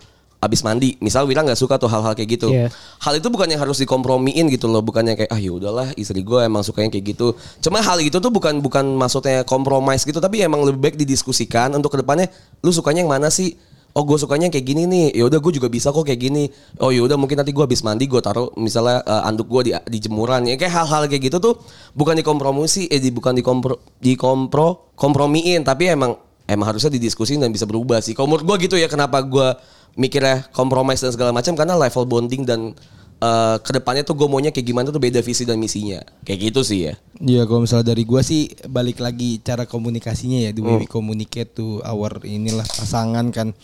abis 0.44 0.62
mandi. 0.62 1.00
Misal 1.00 1.24
Wira 1.24 1.42
nggak 1.42 1.58
suka 1.58 1.80
tuh 1.80 1.88
hal-hal 1.88 2.14
kayak 2.14 2.30
gitu. 2.36 2.52
Iya. 2.52 2.68
Hal 3.00 3.18
itu 3.18 3.32
bukan 3.32 3.48
yang 3.48 3.64
harus 3.64 3.80
dikompromiin 3.80 4.52
gitu 4.52 4.68
loh, 4.68 4.84
bukannya 4.84 5.16
kayak 5.16 5.32
ah 5.32 5.40
ya 5.40 5.52
udahlah 5.56 5.96
istri 5.96 6.22
gue 6.22 6.40
emang 6.44 6.62
sukanya 6.62 6.92
kayak 6.92 7.16
gitu. 7.16 7.34
Cuma 7.64 7.80
hal 7.80 7.98
itu 8.04 8.20
tuh 8.20 8.30
bukan 8.30 8.60
bukan 8.60 8.84
maksudnya 9.00 9.48
kompromis 9.48 10.04
gitu, 10.04 10.20
tapi 10.20 10.44
emang 10.44 10.68
lebih 10.68 10.80
baik 10.84 10.96
didiskusikan 11.00 11.72
untuk 11.74 11.96
ke 11.96 12.04
depannya 12.04 12.28
lu 12.60 12.76
sukanya 12.76 13.08
yang 13.08 13.12
mana 13.12 13.32
sih? 13.32 13.56
oh 13.94 14.04
gue 14.04 14.18
sukanya 14.18 14.50
kayak 14.50 14.66
gini 14.66 14.84
nih 14.90 15.08
ya 15.14 15.24
udah 15.30 15.38
gue 15.38 15.54
juga 15.54 15.70
bisa 15.70 15.94
kok 15.94 16.02
kayak 16.02 16.18
gini 16.18 16.50
oh 16.82 16.90
ya 16.90 17.06
udah 17.06 17.18
mungkin 17.18 17.38
nanti 17.38 17.54
gue 17.54 17.62
habis 17.62 17.86
mandi 17.86 18.10
gue 18.10 18.22
taruh 18.22 18.50
misalnya 18.58 19.06
eh, 19.06 19.30
anduk 19.30 19.48
gue 19.50 19.70
di 19.70 19.72
di 19.86 19.98
jemuran 20.02 20.50
ya 20.50 20.58
kayak 20.58 20.74
hal-hal 20.74 21.06
kayak 21.06 21.30
gitu 21.30 21.38
tuh 21.38 21.56
bukan 21.94 22.18
dikompromusi 22.18 22.90
eh 22.90 22.98
di, 22.98 23.14
bukan 23.14 23.38
dikompro 23.38 23.86
dikompro 24.02 24.98
kompromiin 24.98 25.62
tapi 25.62 25.94
emang 25.94 26.18
emang 26.48 26.76
harusnya 26.76 26.92
didiskusin 26.92 27.40
dan 27.40 27.50
bisa 27.52 27.64
berubah 27.64 28.04
sih 28.04 28.12
kalau 28.12 28.32
menurut 28.32 28.46
gue 28.46 28.68
gitu 28.68 28.76
ya 28.76 28.92
kenapa 28.92 29.24
gue 29.24 29.48
mikirnya 29.96 30.48
kompromis 30.52 31.00
dan 31.00 31.14
segala 31.14 31.32
macam 31.32 31.54
karena 31.56 31.78
level 31.78 32.04
bonding 32.10 32.44
dan 32.44 32.74
eh, 33.22 33.56
ke 33.62 33.72
depannya 33.78 34.04
tuh 34.04 34.18
gue 34.18 34.28
maunya 34.28 34.52
kayak 34.52 34.68
gimana 34.68 34.88
tuh 34.92 35.00
beda 35.00 35.24
visi 35.24 35.48
dan 35.48 35.62
misinya 35.62 36.04
kayak 36.28 36.52
gitu 36.52 36.62
sih 36.66 36.92
ya 36.92 36.96
Iya 37.24 37.48
kalau 37.48 37.64
misalnya 37.64 37.96
dari 37.96 38.04
gua 38.04 38.20
sih 38.20 38.52
balik 38.68 39.00
lagi 39.00 39.40
cara 39.40 39.64
komunikasinya 39.64 40.44
ya 40.44 40.52
the 40.52 40.60
way 40.60 40.84
we 40.84 40.88
communicate 40.92 41.56
to 41.56 41.80
our 41.88 42.12
inilah 42.28 42.68
pasangan 42.68 43.32
kan. 43.32 43.56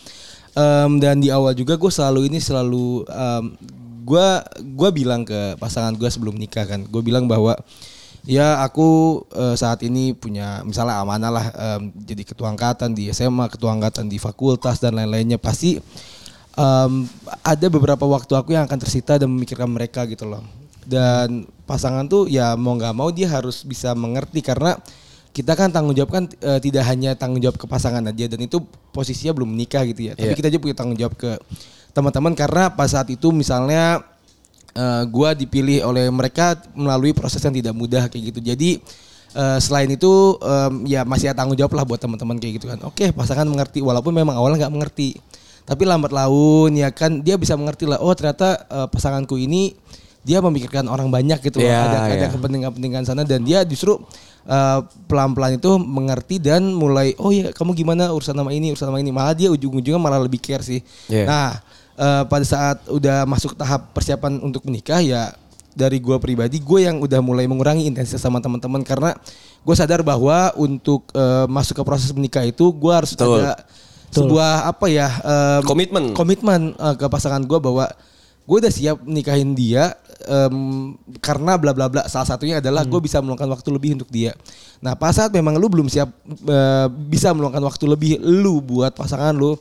Em, 0.55 0.91
dan 1.03 1.19
di 1.19 1.27
awal 1.27 1.51
juga 1.59 1.75
gue 1.75 1.91
selalu 1.91 2.31
ini 2.31 2.39
selalu 2.39 3.03
em, 3.03 3.59
gua 4.07 4.39
gua 4.63 4.95
bilang 4.95 5.27
ke 5.27 5.59
pasangan 5.59 5.91
gua 5.99 6.07
sebelum 6.07 6.39
nikah 6.39 6.63
kan. 6.63 6.87
Gue 6.87 7.03
bilang 7.03 7.27
bahwa 7.27 7.59
ya 8.29 8.61
aku 8.61 9.21
eh, 9.33 9.57
saat 9.57 9.81
ini 9.81 10.13
punya 10.13 10.61
misalnya 10.61 11.01
amanah 11.01 11.31
lah 11.33 11.45
em, 11.49 11.89
jadi 11.97 12.21
ketua 12.21 12.53
angkatan 12.53 12.93
di 12.93 13.09
SMA, 13.09 13.49
ketua 13.49 13.73
angkatan 13.73 14.05
di 14.05 14.21
fakultas 14.21 14.77
dan 14.77 14.93
lain-lainnya 14.93 15.41
pasti 15.41 15.81
em, 16.53 16.91
ada 17.41 17.67
beberapa 17.73 18.05
waktu 18.05 18.29
aku 18.37 18.53
yang 18.53 18.69
akan 18.69 18.77
tersita 18.77 19.17
dan 19.17 19.33
memikirkan 19.33 19.65
mereka 19.65 20.05
gitu 20.05 20.29
loh. 20.29 20.45
Dan 20.85 21.45
pasangan 21.65 22.05
tuh 22.05 22.25
ya 22.25 22.53
mau 22.53 22.73
nggak 22.73 22.93
mau 22.93 23.09
dia 23.09 23.29
harus 23.29 23.61
bisa 23.61 23.93
mengerti 23.93 24.41
karena 24.41 24.73
kita 25.29 25.53
kan 25.53 25.69
tanggung 25.69 25.93
jawab 25.93 26.09
kan 26.09 26.23
eh, 26.25 26.57
tidak 26.61 26.85
hanya 26.89 27.13
tanggung 27.13 27.37
jawab 27.41 27.57
ke 27.57 27.65
pasangan 27.69 28.01
aja 28.01 28.25
dan 28.25 28.41
itu 28.41 28.57
posisinya 28.89 29.33
belum 29.37 29.49
menikah 29.53 29.85
gitu 29.85 30.09
ya. 30.09 30.13
Tapi 30.17 30.33
Iya. 30.33 30.37
kita 30.37 30.49
juga 30.49 30.61
punya 30.69 30.75
tanggung 30.77 30.97
jawab 30.97 31.13
ke 31.13 31.37
teman-teman 31.93 32.33
karena 32.33 32.69
pada 32.69 32.89
saat 32.89 33.09
itu 33.09 33.29
misalnya 33.29 34.01
eh, 34.75 35.03
gua 35.09 35.33
dipilih 35.33 35.85
oleh 35.85 36.09
mereka 36.09 36.57
melalui 36.75 37.13
proses 37.15 37.41
yang 37.41 37.55
tidak 37.55 37.73
mudah 37.73 38.09
kayak 38.09 38.33
gitu. 38.33 38.39
Jadi 38.41 38.69
eh, 39.35 39.59
selain 39.61 39.89
itu 39.89 40.37
em, 40.41 40.89
ya 40.89 41.05
masih 41.05 41.31
ada 41.31 41.41
tanggung 41.43 41.57
jawab 41.57 41.73
lah 41.77 41.85
buat 41.85 42.01
teman-teman 42.01 42.37
kayak 42.37 42.53
gitu 42.61 42.65
kan. 42.69 42.79
Oke, 42.85 43.13
pasangan 43.13 43.45
mengerti 43.45 43.81
walaupun 43.81 44.13
memang 44.13 44.37
awalnya 44.37 44.67
nggak 44.67 44.73
mengerti. 44.73 45.17
Tapi 45.69 45.85
lambat 45.85 46.09
laun 46.09 46.73
ya 46.73 46.89
kan 46.89 47.21
dia 47.21 47.37
bisa 47.37 47.53
mengerti 47.53 47.85
lah. 47.85 48.01
Oh 48.01 48.13
ternyata 48.17 48.65
eh, 48.69 48.87
pasanganku 48.89 49.37
ini 49.37 49.77
dia 50.19 50.43
memikirkan 50.43 50.85
orang 50.91 51.07
banyak 51.07 51.39
gitu 51.45 51.63
loh. 51.63 51.69
Iya, 51.69 51.79
ada 51.79 51.97
ada 52.11 52.15
iya. 52.15 52.29
kepentingan-kepentingan 52.29 53.03
sana 53.07 53.23
dan 53.23 53.45
dia 53.45 53.63
justru 53.63 53.95
eh, 54.49 54.79
pelan-pelan 55.07 55.61
itu 55.61 55.71
mengerti 55.79 56.41
dan 56.43 56.73
mulai 56.75 57.15
oh 57.21 57.31
ya 57.31 57.55
kamu 57.55 57.71
gimana 57.77 58.11
urusan 58.11 58.35
nama 58.35 58.51
ini 58.51 58.75
urusan 58.75 58.91
nama 58.91 58.99
ini 58.99 59.11
malah 59.15 59.33
dia 59.37 59.47
ujung-ujungnya 59.53 60.01
malah 60.01 60.19
lebih 60.19 60.41
care 60.43 60.65
sih. 60.65 60.81
Iya. 61.07 61.25
Nah 61.29 61.49
eh, 61.99 62.23
pada 62.23 62.45
saat 62.47 62.87
udah 62.87 63.27
masuk 63.27 63.59
tahap 63.59 63.91
persiapan 63.91 64.39
untuk 64.39 64.63
menikah 64.63 65.03
ya 65.03 65.35
dari 65.75 66.01
gue 66.01 66.17
pribadi 66.17 66.57
gue 66.59 66.79
yang 66.87 66.97
udah 66.99 67.19
mulai 67.21 67.45
mengurangi 67.45 67.85
intensitas 67.85 68.23
sama 68.23 68.39
teman-teman. 68.39 68.81
Karena 68.87 69.11
gue 69.59 69.75
sadar 69.75 69.99
bahwa 70.01 70.55
untuk 70.55 71.11
eh, 71.11 71.45
masuk 71.51 71.77
ke 71.79 71.83
proses 71.83 72.09
menikah 72.15 72.47
itu 72.47 72.71
gue 72.71 72.93
harus 72.95 73.13
Betul. 73.13 73.43
ada 73.43 73.67
sebuah 74.09 74.65
apa 74.65 74.89
ya 74.89 75.05
em, 75.21 75.61
Komitmen. 75.69 76.17
komitmen 76.17 76.73
eh, 76.73 76.95
ke 76.97 77.05
pasangan 77.05 77.45
gue 77.45 77.59
bahwa 77.61 77.85
gue 78.49 78.57
udah 78.57 78.73
siap 78.73 79.05
nikahin 79.05 79.53
dia 79.53 79.93
em, 80.25 80.97
karena 81.21 81.53
bla 81.61 81.77
bla 81.77 81.85
bla. 81.85 82.09
Salah 82.09 82.25
satunya 82.25 82.57
adalah 82.57 82.81
gue 82.89 82.99
bisa 83.05 83.21
meluangkan 83.21 83.45
waktu 83.53 83.69
lebih 83.69 84.01
untuk 84.01 84.09
dia. 84.09 84.33
Nah 84.81 84.97
pas 84.97 85.13
saat 85.13 85.29
memang 85.29 85.61
lu 85.61 85.69
belum 85.69 85.85
siap 85.85 86.09
eh, 86.25 86.87
bisa 86.89 87.29
meluangkan 87.37 87.61
waktu 87.61 87.85
lebih 87.85 88.11
lu 88.17 88.65
buat 88.65 88.97
pasangan 88.97 89.37
lu 89.37 89.53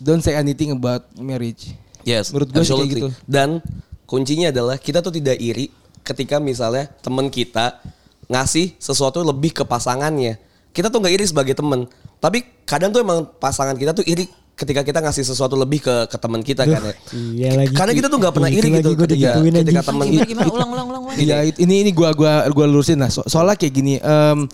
don't 0.00 0.20
say 0.20 0.36
anything 0.36 0.72
about 0.72 1.06
marriage 1.16 1.72
Yes, 2.06 2.30
menurut 2.30 2.54
gue 2.54 2.62
sih 2.62 2.70
kayak 2.70 2.90
gitu 2.94 3.08
Dan 3.26 3.58
kuncinya 4.06 4.54
adalah 4.54 4.78
kita 4.78 5.02
tuh 5.02 5.10
tidak 5.10 5.42
iri 5.42 5.74
ketika 6.06 6.38
misalnya 6.38 6.86
teman 7.02 7.26
kita 7.26 7.82
ngasih 8.30 8.78
sesuatu 8.78 9.22
lebih 9.26 9.50
ke 9.50 9.62
pasangannya. 9.66 10.38
Kita 10.70 10.86
tuh 10.86 11.02
nggak 11.02 11.14
iri 11.18 11.24
sebagai 11.26 11.58
teman, 11.58 11.90
tapi 12.22 12.46
kadang 12.62 12.94
tuh 12.94 13.02
emang 13.02 13.26
pasangan 13.42 13.74
kita 13.74 13.90
tuh 13.90 14.06
iri 14.06 14.28
ketika 14.56 14.86
kita 14.86 15.02
ngasih 15.04 15.24
sesuatu 15.24 15.52
lebih 15.58 15.84
ke 15.84 15.94
ke 16.08 16.16
teman 16.16 16.40
kita 16.40 16.64
kan 16.64 16.80
ya. 16.80 16.94
iya 17.34 17.50
lagi. 17.58 17.74
Karena 17.74 17.92
kita 17.92 18.08
tuh 18.08 18.18
nggak 18.22 18.34
pernah 18.34 18.50
Itu 18.50 18.58
iri 18.60 18.68
gitu 18.80 18.90
ketika, 18.96 19.30
ketika 19.40 19.82
teman 19.84 20.04
Gimana 20.08 20.26
gimana 20.28 20.48
ulang 20.52 20.70
ulang 20.72 20.86
ulang 20.88 21.02
ulang. 21.10 21.16
Iya, 21.16 21.36
ini 21.58 21.74
ini 21.86 21.90
gua 21.90 22.12
gua 22.12 22.46
gua 22.52 22.66
lurusin 22.68 23.00
lah. 23.00 23.08
So- 23.10 23.26
soalnya 23.26 23.56
kayak 23.56 23.72
gini, 23.72 23.94
em, 24.00 24.46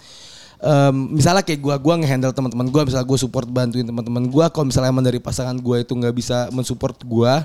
em, 0.63 0.95
misalnya 1.13 1.43
kayak 1.43 1.59
gua 1.59 1.75
gua 1.77 1.99
ngehandle 1.99 2.31
teman-teman 2.31 2.71
gua, 2.71 2.83
misalnya 2.87 3.05
gua 3.05 3.19
support 3.19 3.51
bantuin 3.51 3.83
teman-teman 3.83 4.25
gua, 4.31 4.47
kalau 4.49 4.71
misalnya 4.71 4.95
emang 4.95 5.03
dari 5.03 5.19
pasangan 5.19 5.59
gua 5.59 5.83
itu 5.83 5.91
nggak 5.93 6.15
bisa 6.15 6.47
mensupport 6.55 6.95
gua, 7.03 7.45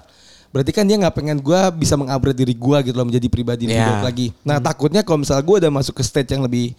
berarti 0.54 0.72
kan 0.72 0.86
dia 0.86 0.96
nggak 0.96 1.16
pengen 1.18 1.38
gua 1.42 1.74
bisa 1.74 1.98
mengupgrade 1.98 2.38
diri 2.38 2.54
gua 2.54 2.86
gitu 2.86 2.96
loh 2.96 3.10
menjadi 3.10 3.28
pribadi 3.28 3.66
Iya. 3.68 3.84
baik 3.84 4.04
lagi. 4.06 4.28
Nah, 4.46 4.62
takutnya 4.62 5.02
kalau 5.02 5.26
misalnya 5.26 5.44
gua 5.44 5.58
udah 5.60 5.72
masuk 5.74 5.98
ke 5.98 6.04
stage 6.06 6.32
yang 6.32 6.46
lebih 6.46 6.72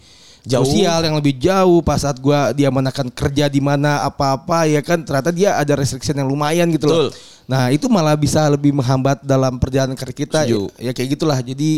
Jauh. 0.47 0.63
sosial 0.63 1.03
yang 1.03 1.19
lebih 1.19 1.35
jauh 1.35 1.83
pas 1.83 1.99
saat 1.99 2.15
gua 2.15 2.55
dia 2.55 2.71
menekan 2.71 3.11
kerja 3.11 3.51
di 3.51 3.59
mana 3.59 4.07
apa-apa 4.07 4.71
ya 4.71 4.79
kan 4.79 5.03
ternyata 5.03 5.35
dia 5.35 5.59
ada 5.59 5.75
restriction 5.75 6.15
yang 6.15 6.31
lumayan 6.31 6.71
gitu 6.71 6.87
loh. 6.87 7.11
Betul. 7.11 7.19
Nah, 7.49 7.73
itu 7.73 7.89
malah 7.91 8.15
bisa 8.15 8.47
lebih 8.47 8.71
menghambat 8.71 9.19
dalam 9.25 9.59
perjalanan 9.59 9.97
karir 9.99 10.15
kita. 10.15 10.45
Ya, 10.47 10.55
Setuju. 10.55 10.69
ya 10.79 10.91
kayak 10.95 11.09
gitulah. 11.17 11.39
Jadi 11.43 11.71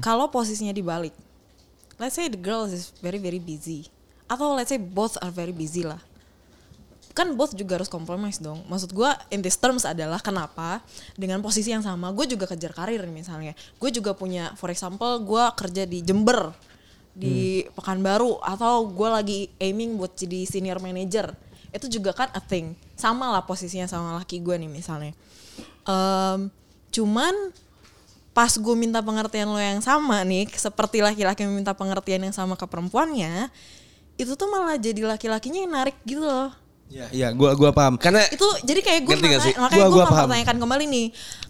Kalau 0.00 0.32
posisinya 0.32 0.72
dibalik, 0.72 1.12
let's 2.00 2.18
say 2.18 2.26
the 2.30 2.40
girl 2.40 2.66
is 2.66 2.94
very 3.00 3.18
very 3.18 3.38
busy, 3.38 3.88
atau 4.26 4.54
let's 4.54 4.70
say 4.70 4.80
both 4.80 5.18
are 5.20 5.30
very 5.30 5.52
busy 5.54 5.86
lah, 5.86 6.00
kan 7.14 7.30
both 7.38 7.54
juga 7.54 7.78
harus 7.78 7.86
compromise 7.86 8.42
dong. 8.42 8.66
Maksud 8.66 8.90
gue 8.90 9.10
in 9.30 9.38
this 9.38 9.54
terms 9.54 9.86
adalah 9.86 10.18
kenapa 10.18 10.82
dengan 11.14 11.38
posisi 11.38 11.70
yang 11.70 11.86
sama, 11.86 12.10
gue 12.10 12.26
juga 12.26 12.50
kejar 12.50 12.74
karir 12.74 13.06
misalnya, 13.06 13.54
gue 13.54 13.90
juga 13.94 14.12
punya, 14.18 14.50
for 14.58 14.68
example, 14.74 15.22
gue 15.22 15.44
kerja 15.54 15.86
di 15.86 16.02
Jember, 16.02 16.50
di 17.14 17.62
Pekanbaru, 17.78 18.42
atau 18.42 18.90
gue 18.90 19.08
lagi 19.08 19.40
aiming 19.62 19.94
buat 19.94 20.18
jadi 20.18 20.42
senior 20.50 20.82
manager, 20.82 21.30
itu 21.70 21.86
juga 21.86 22.10
kan 22.10 22.26
a 22.34 22.42
thing, 22.42 22.74
sama 22.98 23.30
lah 23.30 23.46
posisinya 23.46 23.86
sama 23.86 24.18
laki 24.18 24.42
gue 24.42 24.58
nih 24.58 24.66
misalnya. 24.66 25.14
Em, 25.86 26.50
cuman 26.90 27.34
pas 28.34 28.50
gue 28.50 28.74
minta 28.74 28.98
pengertian 28.98 29.46
lo 29.46 29.56
yang 29.56 29.78
sama 29.78 30.26
nih 30.26 30.50
seperti 30.50 30.98
laki-laki 30.98 31.46
meminta 31.46 31.70
pengertian 31.70 32.18
yang 32.18 32.34
sama 32.34 32.58
ke 32.58 32.66
perempuannya 32.66 33.46
itu 34.18 34.34
tuh 34.34 34.50
malah 34.50 34.74
jadi 34.74 35.06
laki-lakinya 35.06 35.60
yang 35.62 35.72
narik 35.72 35.96
gitu 36.02 36.22
loh. 36.22 36.50
Ya, 36.86 37.08
ya, 37.10 37.28
gua 37.32 37.56
gua 37.56 37.72
paham. 37.72 37.96
karena 37.96 38.20
itu 38.28 38.44
jadi 38.62 38.78
kayak 38.84 39.00
gue 39.08 39.16
makanya 39.16 39.56
Gua- 39.72 39.88
gue 39.88 40.02
mempertanyakan 40.04 40.56
kembali 40.60 40.84
nih 40.84 41.06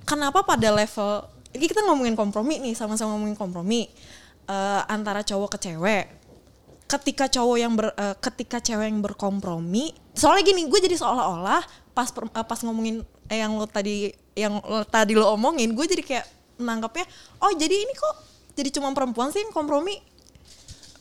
kenapa 0.07 0.47
pada 0.47 0.69
level 0.71 1.11
ini 1.53 1.65
kita 1.67 1.83
ngomongin 1.85 2.15
kompromi 2.15 2.63
nih 2.63 2.73
sama-sama 2.73 3.17
ngomongin 3.19 3.35
kompromi 3.35 3.91
eh, 4.47 4.83
antara 4.87 5.25
cowok 5.25 5.57
ke 5.57 5.69
cewek. 5.69 6.05
Ketika 6.85 7.27
cowok 7.27 7.57
yang 7.57 7.73
ber, 7.75 7.91
eh, 7.97 8.15
ketika 8.21 8.61
cewek 8.61 8.93
yang 8.93 9.01
berkompromi 9.01 9.91
soalnya 10.13 10.45
gini 10.47 10.69
gue 10.69 10.81
jadi 10.81 10.95
seolah-olah 10.95 11.65
pas 11.93 12.09
per- 12.13 12.31
eh, 12.31 12.45
pas 12.47 12.61
ngomongin 12.63 13.01
eh, 13.27 13.41
yang 13.41 13.57
lo 13.57 13.65
tadi 13.65 14.13
yang 14.37 14.61
lo 14.61 14.85
tadi 14.85 15.17
lo 15.17 15.33
omongin 15.33 15.73
gue 15.73 15.87
jadi 15.89 16.05
kayak 16.05 16.27
menangkapnya 16.57 17.05
oh 17.39 17.53
jadi 17.53 17.75
ini 17.75 17.93
kok 17.93 18.15
jadi 18.53 18.69
cuma 18.71 18.91
perempuan 18.91 19.29
sih 19.29 19.41
yang 19.41 19.51
kompromi 19.51 19.99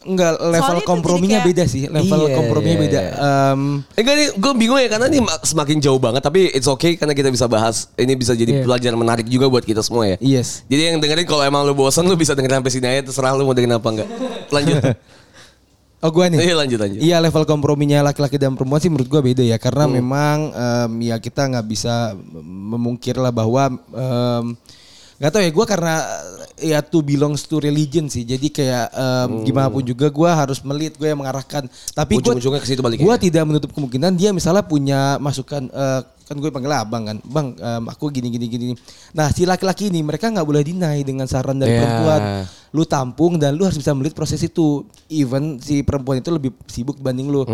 Enggak 0.03 0.36
level 0.36 0.60
Soalnya 0.60 0.83
komprominya 0.86 1.39
kayak- 1.39 1.48
beda 1.48 1.63
sih. 1.63 1.88
Level 1.88 2.27
Iya, 2.27 2.36
komprominya 2.36 2.75
iya, 2.75 2.83
beda. 2.83 3.00
iya. 3.00 3.12
Em, 3.55 3.60
Enggak 3.95 4.13
nih, 4.13 4.27
gue 4.36 4.51
bingung 4.53 4.75
ya 4.75 4.89
karena 4.89 5.07
ini 5.07 5.24
mak- 5.24 5.48
semakin 5.48 5.79
jauh 5.79 5.95
banget 5.95 6.19
tapi 6.19 6.51
it's 6.51 6.67
okay 6.67 7.00
karena 7.00 7.15
kita 7.15 7.31
bisa 7.31 7.48
bahas. 7.48 7.88
Ini 7.95 8.12
bisa 8.12 8.36
jadi 8.36 8.51
Iya. 8.53 8.63
pelajaran 8.67 9.00
menarik 9.00 9.24
juga 9.25 9.48
buat 9.48 9.63
kita 9.63 9.79
semua 9.79 10.03
ya. 10.05 10.19
yes. 10.19 10.67
Jadi 10.67 10.81
yang 10.86 11.00
dengerin 11.00 11.24
kalau 11.24 11.39
emang 11.41 11.63
lu 11.63 11.72
bosan 11.72 12.03
lu 12.03 12.19
bisa 12.19 12.36
dengerin 12.36 12.60
sampai 12.60 12.74
sini 12.74 12.83
aja 12.86 13.01
terserah 13.05 13.31
lu 13.31 13.48
mau 13.48 13.55
dengerin 13.55 13.79
apa 13.79 13.89
enggak. 13.89 14.10
Lanjut. 14.50 14.75
Oh 16.03 16.12
gua 16.12 16.27
nih. 16.27 16.36
Iya 16.43 16.55
lanjut 16.57 16.75
lanjut. 16.77 17.00
Iya 17.00 17.17
level 17.22 17.48
komprominya 17.48 18.03
laki-laki 18.03 18.36
dan 18.36 18.60
perempuan 18.60 18.83
sih 18.83 18.91
menurut 18.91 19.07
gua 19.07 19.24
beda 19.24 19.39
ya 19.39 19.55
karena 19.55 19.88
memang 19.88 20.51
em, 20.51 20.91
ya 21.01 21.15
kita 21.15 21.48
nggak 21.48 21.63
bisa 21.63 22.12
memungkir 22.43 23.15
lah 23.15 23.31
bahwa 23.31 23.72
em, 23.72 24.45
nggak 25.23 25.31
tahu 25.31 25.43
ya 25.47 25.51
gua 25.55 25.63
karena 25.63 25.95
ya 26.59 26.79
to 26.83 26.99
belongs 26.99 27.47
to 27.47 27.63
religion 27.63 28.11
sih. 28.11 28.27
Jadi 28.27 28.51
kayak 28.51 28.91
em, 28.91 29.47
gimana 29.47 29.71
pun 29.71 29.79
juga 29.79 30.11
gua 30.11 30.35
harus 30.35 30.59
melit 30.67 30.99
gue 30.99 31.07
yang 31.07 31.23
mengarahkan. 31.23 31.63
Tapi 31.95 32.19
Ujung-ujungnya 32.19 32.59
ke 32.59 32.67
situ 32.67 32.83
baliknya. 32.83 33.07
gua 33.07 33.15
tidak 33.15 33.43
menutup 33.47 33.71
kemungkinan 33.71 34.19
dia 34.19 34.35
misalnya 34.35 34.67
punya 34.67 35.15
masukan 35.23 35.71
eh, 35.71 36.01
kan 36.23 36.35
gue 36.35 36.47
panggil 36.47 36.71
abang 36.71 37.03
kan 37.03 37.17
bang 37.21 37.47
em, 37.53 37.83
aku 37.85 38.07
gini 38.07 38.27
gini 38.27 38.45
gini 38.47 38.65
nah 39.11 39.27
si 39.27 39.43
laki-laki 39.43 39.87
ini 39.87 39.99
mereka 39.99 40.27
nggak 40.27 40.43
boleh 40.43 40.61
deny 40.61 41.01
dengan 41.01 41.25
saran 41.25 41.55
dari 41.55 41.71
Iya. 41.71 41.79
perempuan 41.79 42.21
lu 42.73 42.83
tampung 42.83 43.37
dan 43.37 43.53
lu 43.53 43.63
harus 43.63 43.75
bisa 43.75 43.93
melihat 43.93 44.15
proses 44.15 44.39
itu 44.39 44.81
even 45.07 45.59
si 45.59 45.81
perempuan 45.81 46.17
itu 46.17 46.29
lebih 46.29 46.49
sibuk 46.65 46.95
dibanding 46.95 47.27
lu 47.27 47.45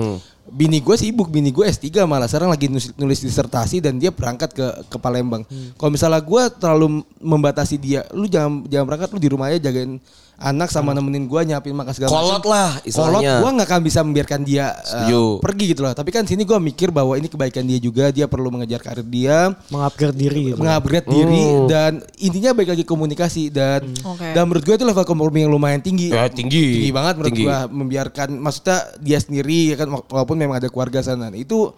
bini 0.49 0.81
gue 0.81 0.97
sibuk, 0.97 1.29
bini 1.29 1.53
gue 1.53 1.61
S3 1.61 1.85
malah 2.03 2.25
sekarang 2.25 2.49
lagi 2.49 2.65
nulis, 2.65 2.89
nulis 2.97 3.21
disertasi 3.21 3.77
dan 3.79 4.01
dia 4.01 4.09
berangkat 4.09 4.49
ke 4.49 4.65
ke 4.89 4.97
Palembang. 4.97 5.45
Kalau 5.77 5.91
misalnya 5.93 6.17
gue 6.17 6.41
terlalu 6.57 6.87
membatasi 7.21 7.77
dia, 7.77 8.01
lu 8.09 8.25
jangan 8.25 8.65
jangan 8.65 8.85
berangkat 8.89 9.09
lu 9.13 9.21
di 9.21 9.29
rumah 9.29 9.53
aja 9.53 9.69
jagain 9.69 10.01
anak 10.39 10.71
sama 10.71 10.95
nemenin 10.95 11.27
gue 11.27 11.41
nyiapin 11.45 11.75
makan 11.75 11.93
segala 11.93 12.09
Kolot 12.09 12.41
macam. 12.41 12.49
lah, 12.49 12.69
Kolot 12.81 13.21
gue 13.21 13.49
nggak 13.59 13.67
akan 13.69 13.81
bisa 13.83 13.99
membiarkan 14.01 14.41
dia 14.41 14.71
uh, 14.71 14.81
Setuju. 14.81 15.21
pergi 15.37 15.65
gitu 15.69 15.81
loh. 15.83 15.93
Tapi 15.93 16.09
kan 16.09 16.23
sini 16.25 16.41
gue 16.41 16.57
mikir 16.57 16.89
bahwa 16.89 17.13
ini 17.13 17.27
kebaikan 17.27 17.61
dia 17.61 17.77
juga, 17.77 18.09
dia 18.09 18.25
perlu 18.25 18.49
mengejar 18.59 18.83
karir 18.83 19.01
dia 19.01 19.55
Mengupgrade 19.67 20.13
diri 20.13 20.51
gitu. 20.51 20.59
mengupgrade 20.59 21.07
diri 21.07 21.43
dan 21.65 21.91
intinya 22.17 22.51
baik 22.51 22.69
lagi 22.69 22.83
komunikasi 22.83 23.47
dan 23.47 23.87
Oke. 24.01 24.27
dan 24.29 24.43
menurut 24.43 24.61
gue 24.61 24.75
itu 24.75 24.83
level 24.83 25.05
kompromi 25.05 25.39
yang 25.39 25.49
lumayan 25.49 25.79
tinggi 25.79 26.11
Ya, 26.11 26.27
tinggi. 26.27 26.75
tinggi 26.75 26.91
banget 26.91 27.13
menurut 27.15 27.31
Tinggi. 27.31 27.45
gue 27.45 27.57
membiarkan 27.71 28.29
maksudnya 28.35 28.77
dia 28.99 29.17
sendiri 29.17 29.71
ya 29.71 29.75
kan 29.77 29.87
walaupun 29.87 30.35
memang 30.35 30.57
ada 30.57 30.67
keluarga 30.67 30.99
sana 30.99 31.25
Nah, 31.25 31.37
itu 31.37 31.71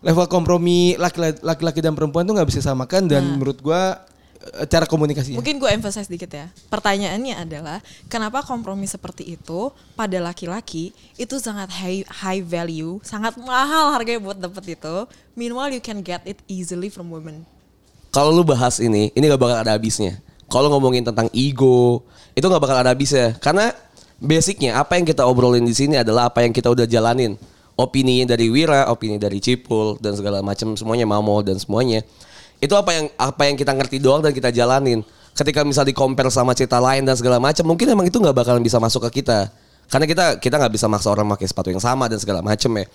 level 0.00 0.24
kompromi 0.26 0.94
laki- 0.94 1.40
laki-laki 1.40 1.80
dan 1.80 1.92
perempuan 1.92 2.22
tuh 2.22 2.32
nggak 2.32 2.46
bisa 2.46 2.60
samakan 2.60 3.04
dan 3.04 3.24
menurut 3.26 3.58
gue 3.58 3.82
cara 4.68 4.84
komunikasinya 4.84 5.40
Mungkin 5.40 5.56
gue 5.56 5.70
emphasize 5.72 6.08
dikit 6.08 6.28
ya. 6.30 6.46
Pertanyaannya 6.68 7.34
adalah 7.34 7.78
kenapa 8.12 8.44
kompromi 8.44 8.84
seperti 8.84 9.36
itu 9.36 9.72
pada 9.96 10.20
laki-laki 10.20 10.92
itu 11.16 11.36
sangat 11.40 11.72
high, 11.72 12.04
high 12.06 12.42
value, 12.44 13.00
sangat 13.00 13.34
mahal 13.40 13.92
harganya 13.94 14.20
buat 14.20 14.38
dapet 14.38 14.76
itu. 14.78 14.96
Meanwhile 15.34 15.72
you 15.72 15.82
can 15.82 16.04
get 16.04 16.22
it 16.28 16.38
easily 16.46 16.92
from 16.92 17.08
women. 17.08 17.48
Kalau 18.14 18.30
lu 18.30 18.46
bahas 18.46 18.78
ini, 18.78 19.10
ini 19.10 19.24
gak 19.26 19.42
bakal 19.42 19.58
ada 19.58 19.74
habisnya. 19.74 20.22
Kalau 20.46 20.70
ngomongin 20.70 21.02
tentang 21.02 21.26
ego, 21.34 22.06
itu 22.38 22.46
gak 22.46 22.62
bakal 22.62 22.78
ada 22.78 22.94
habisnya. 22.94 23.34
Karena 23.42 23.74
basicnya 24.22 24.78
apa 24.78 24.94
yang 24.94 25.02
kita 25.02 25.26
obrolin 25.26 25.66
di 25.66 25.74
sini 25.74 25.98
adalah 25.98 26.30
apa 26.30 26.46
yang 26.46 26.54
kita 26.54 26.70
udah 26.70 26.86
jalanin. 26.86 27.34
Opini 27.74 28.22
dari 28.22 28.46
Wira, 28.46 28.86
opini 28.86 29.18
dari 29.18 29.42
Cipul 29.42 29.98
dan 29.98 30.14
segala 30.14 30.46
macam 30.46 30.78
semuanya 30.78 31.10
Mamo 31.10 31.42
dan 31.42 31.58
semuanya. 31.58 32.06
Itu 32.64 32.74
apa 32.80 32.96
yang 32.96 33.06
apa 33.20 33.44
yang 33.44 33.60
kita 33.60 33.76
ngerti 33.76 34.00
doang 34.00 34.24
dan 34.24 34.32
kita 34.32 34.48
jalanin. 34.48 35.04
Ketika 35.36 35.60
misal 35.66 35.84
di 35.84 35.92
compare 35.92 36.32
sama 36.32 36.56
cerita 36.56 36.80
lain 36.80 37.04
dan 37.04 37.12
segala 37.18 37.36
macam, 37.36 37.68
mungkin 37.68 37.92
emang 37.92 38.08
itu 38.08 38.16
nggak 38.16 38.32
bakalan 38.32 38.64
bisa 38.64 38.80
masuk 38.80 39.04
ke 39.10 39.20
kita. 39.20 39.52
Karena 39.84 40.08
kita 40.08 40.24
kita 40.40 40.56
nggak 40.56 40.72
bisa 40.72 40.88
maksa 40.88 41.12
orang 41.12 41.28
pakai 41.36 41.44
sepatu 41.44 41.68
yang 41.68 41.82
sama 41.82 42.08
dan 42.08 42.16
segala 42.16 42.40
macam 42.40 42.72
ya. 42.80 42.86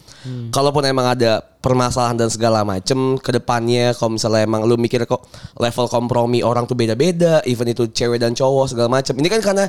Kalaupun 0.49 0.81
emang 0.89 1.13
ada 1.13 1.37
permasalahan 1.61 2.17
dan 2.17 2.33
segala 2.33 2.65
macam 2.65 3.19
ke 3.21 3.29
depannya, 3.29 3.93
kalau 3.93 4.17
misalnya 4.17 4.41
emang 4.41 4.65
lu 4.65 4.73
mikir 4.73 5.05
kok 5.05 5.21
level 5.61 5.85
kompromi 5.85 6.41
orang 6.41 6.65
tuh 6.65 6.73
beda-beda, 6.73 7.45
even 7.45 7.69
itu 7.69 7.85
cewek 7.93 8.17
dan 8.17 8.33
cowok 8.33 8.73
segala 8.73 8.89
macam. 8.89 9.13
Ini 9.13 9.27
kan 9.29 9.41
karena 9.45 9.65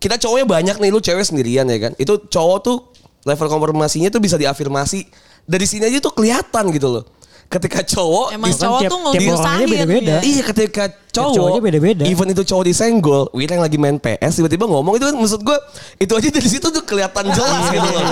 kita 0.00 0.16
cowoknya 0.16 0.46
banyak 0.48 0.76
nih, 0.80 0.88
lu 0.88 1.00
cewek 1.04 1.28
sendirian 1.28 1.68
ya 1.68 1.76
kan. 1.76 1.92
Itu 2.00 2.24
cowok 2.24 2.58
tuh 2.64 2.76
level 3.28 3.46
kompromasinya 3.52 4.08
tuh 4.08 4.22
bisa 4.22 4.40
diafirmasi 4.40 5.04
dari 5.44 5.66
sini 5.68 5.92
aja 5.92 6.00
tuh 6.00 6.14
kelihatan 6.16 6.72
gitu 6.72 6.88
loh. 6.88 7.04
Ketika 7.46 7.78
cowok 7.80 8.26
Emang 8.30 8.50
Kan 8.50 8.58
cowok 8.58 8.80
tiap- 8.80 8.90
tuh 8.90 8.98
tiap 8.98 9.06
orangnya 9.06 9.22
ngelusahin 9.22 9.66
beda-beda. 9.68 10.12
ya. 10.12 10.20
Iya 10.20 10.42
ketika 10.44 10.82
cowok 11.08 11.58
beda-beda. 11.60 12.02
Even 12.04 12.26
itu 12.28 12.42
cowok 12.42 12.64
disenggol 12.64 13.22
Wira 13.30 13.54
yang 13.54 13.62
lagi 13.62 13.76
main 13.76 13.96
PS 13.96 14.32
Tiba-tiba 14.36 14.64
ngomong 14.64 14.94
itu 14.94 15.04
kan 15.04 15.14
Maksud 15.14 15.40
gue 15.40 15.58
Itu 15.96 16.12
aja 16.12 16.28
dari 16.28 16.44
situ 16.44 16.66
tuh 16.66 16.82
kelihatan 16.82 17.24
jelas 17.30 17.64
gitu 17.70 17.86
loh 17.86 18.02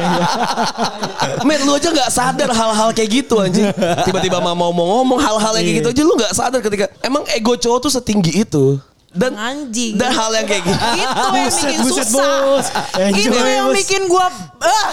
Men 1.43 1.59
lu 1.63 1.73
aja 1.73 1.89
gak 1.91 2.11
sadar 2.11 2.49
hal-hal 2.49 2.89
kayak 2.91 3.11
gitu 3.13 3.35
anjing 3.39 3.69
Tiba-tiba 4.05 4.39
mau 4.39 4.55
ngomong 4.55 4.89
ngomong 5.03 5.19
Hal-hal 5.19 5.53
yang 5.57 5.65
kayak 5.67 5.79
gitu 5.79 5.89
aja 5.91 6.03
Lu 6.03 6.15
gak 6.15 6.33
sadar 6.33 6.61
ketika 6.61 6.89
Emang 7.01 7.27
ego 7.29 7.55
cowok 7.55 7.79
tuh 7.81 7.93
setinggi 7.93 8.41
itu 8.41 8.79
dan 9.15 9.33
Anjing. 9.33 9.95
dan 9.95 10.11
hal 10.11 10.31
yang 10.33 10.45
kayak 10.45 10.63
gitu 10.63 10.75
Itu 10.75 11.23
yang 11.31 11.49
bikin 11.49 11.79
buset, 11.81 12.07
susah. 12.07 12.35
bos. 12.43 12.67
Itu 13.15 13.31
yang 13.33 13.67
bos. 13.67 13.77
bikin 13.79 14.03
gua 14.05 14.27
ah. 14.59 14.91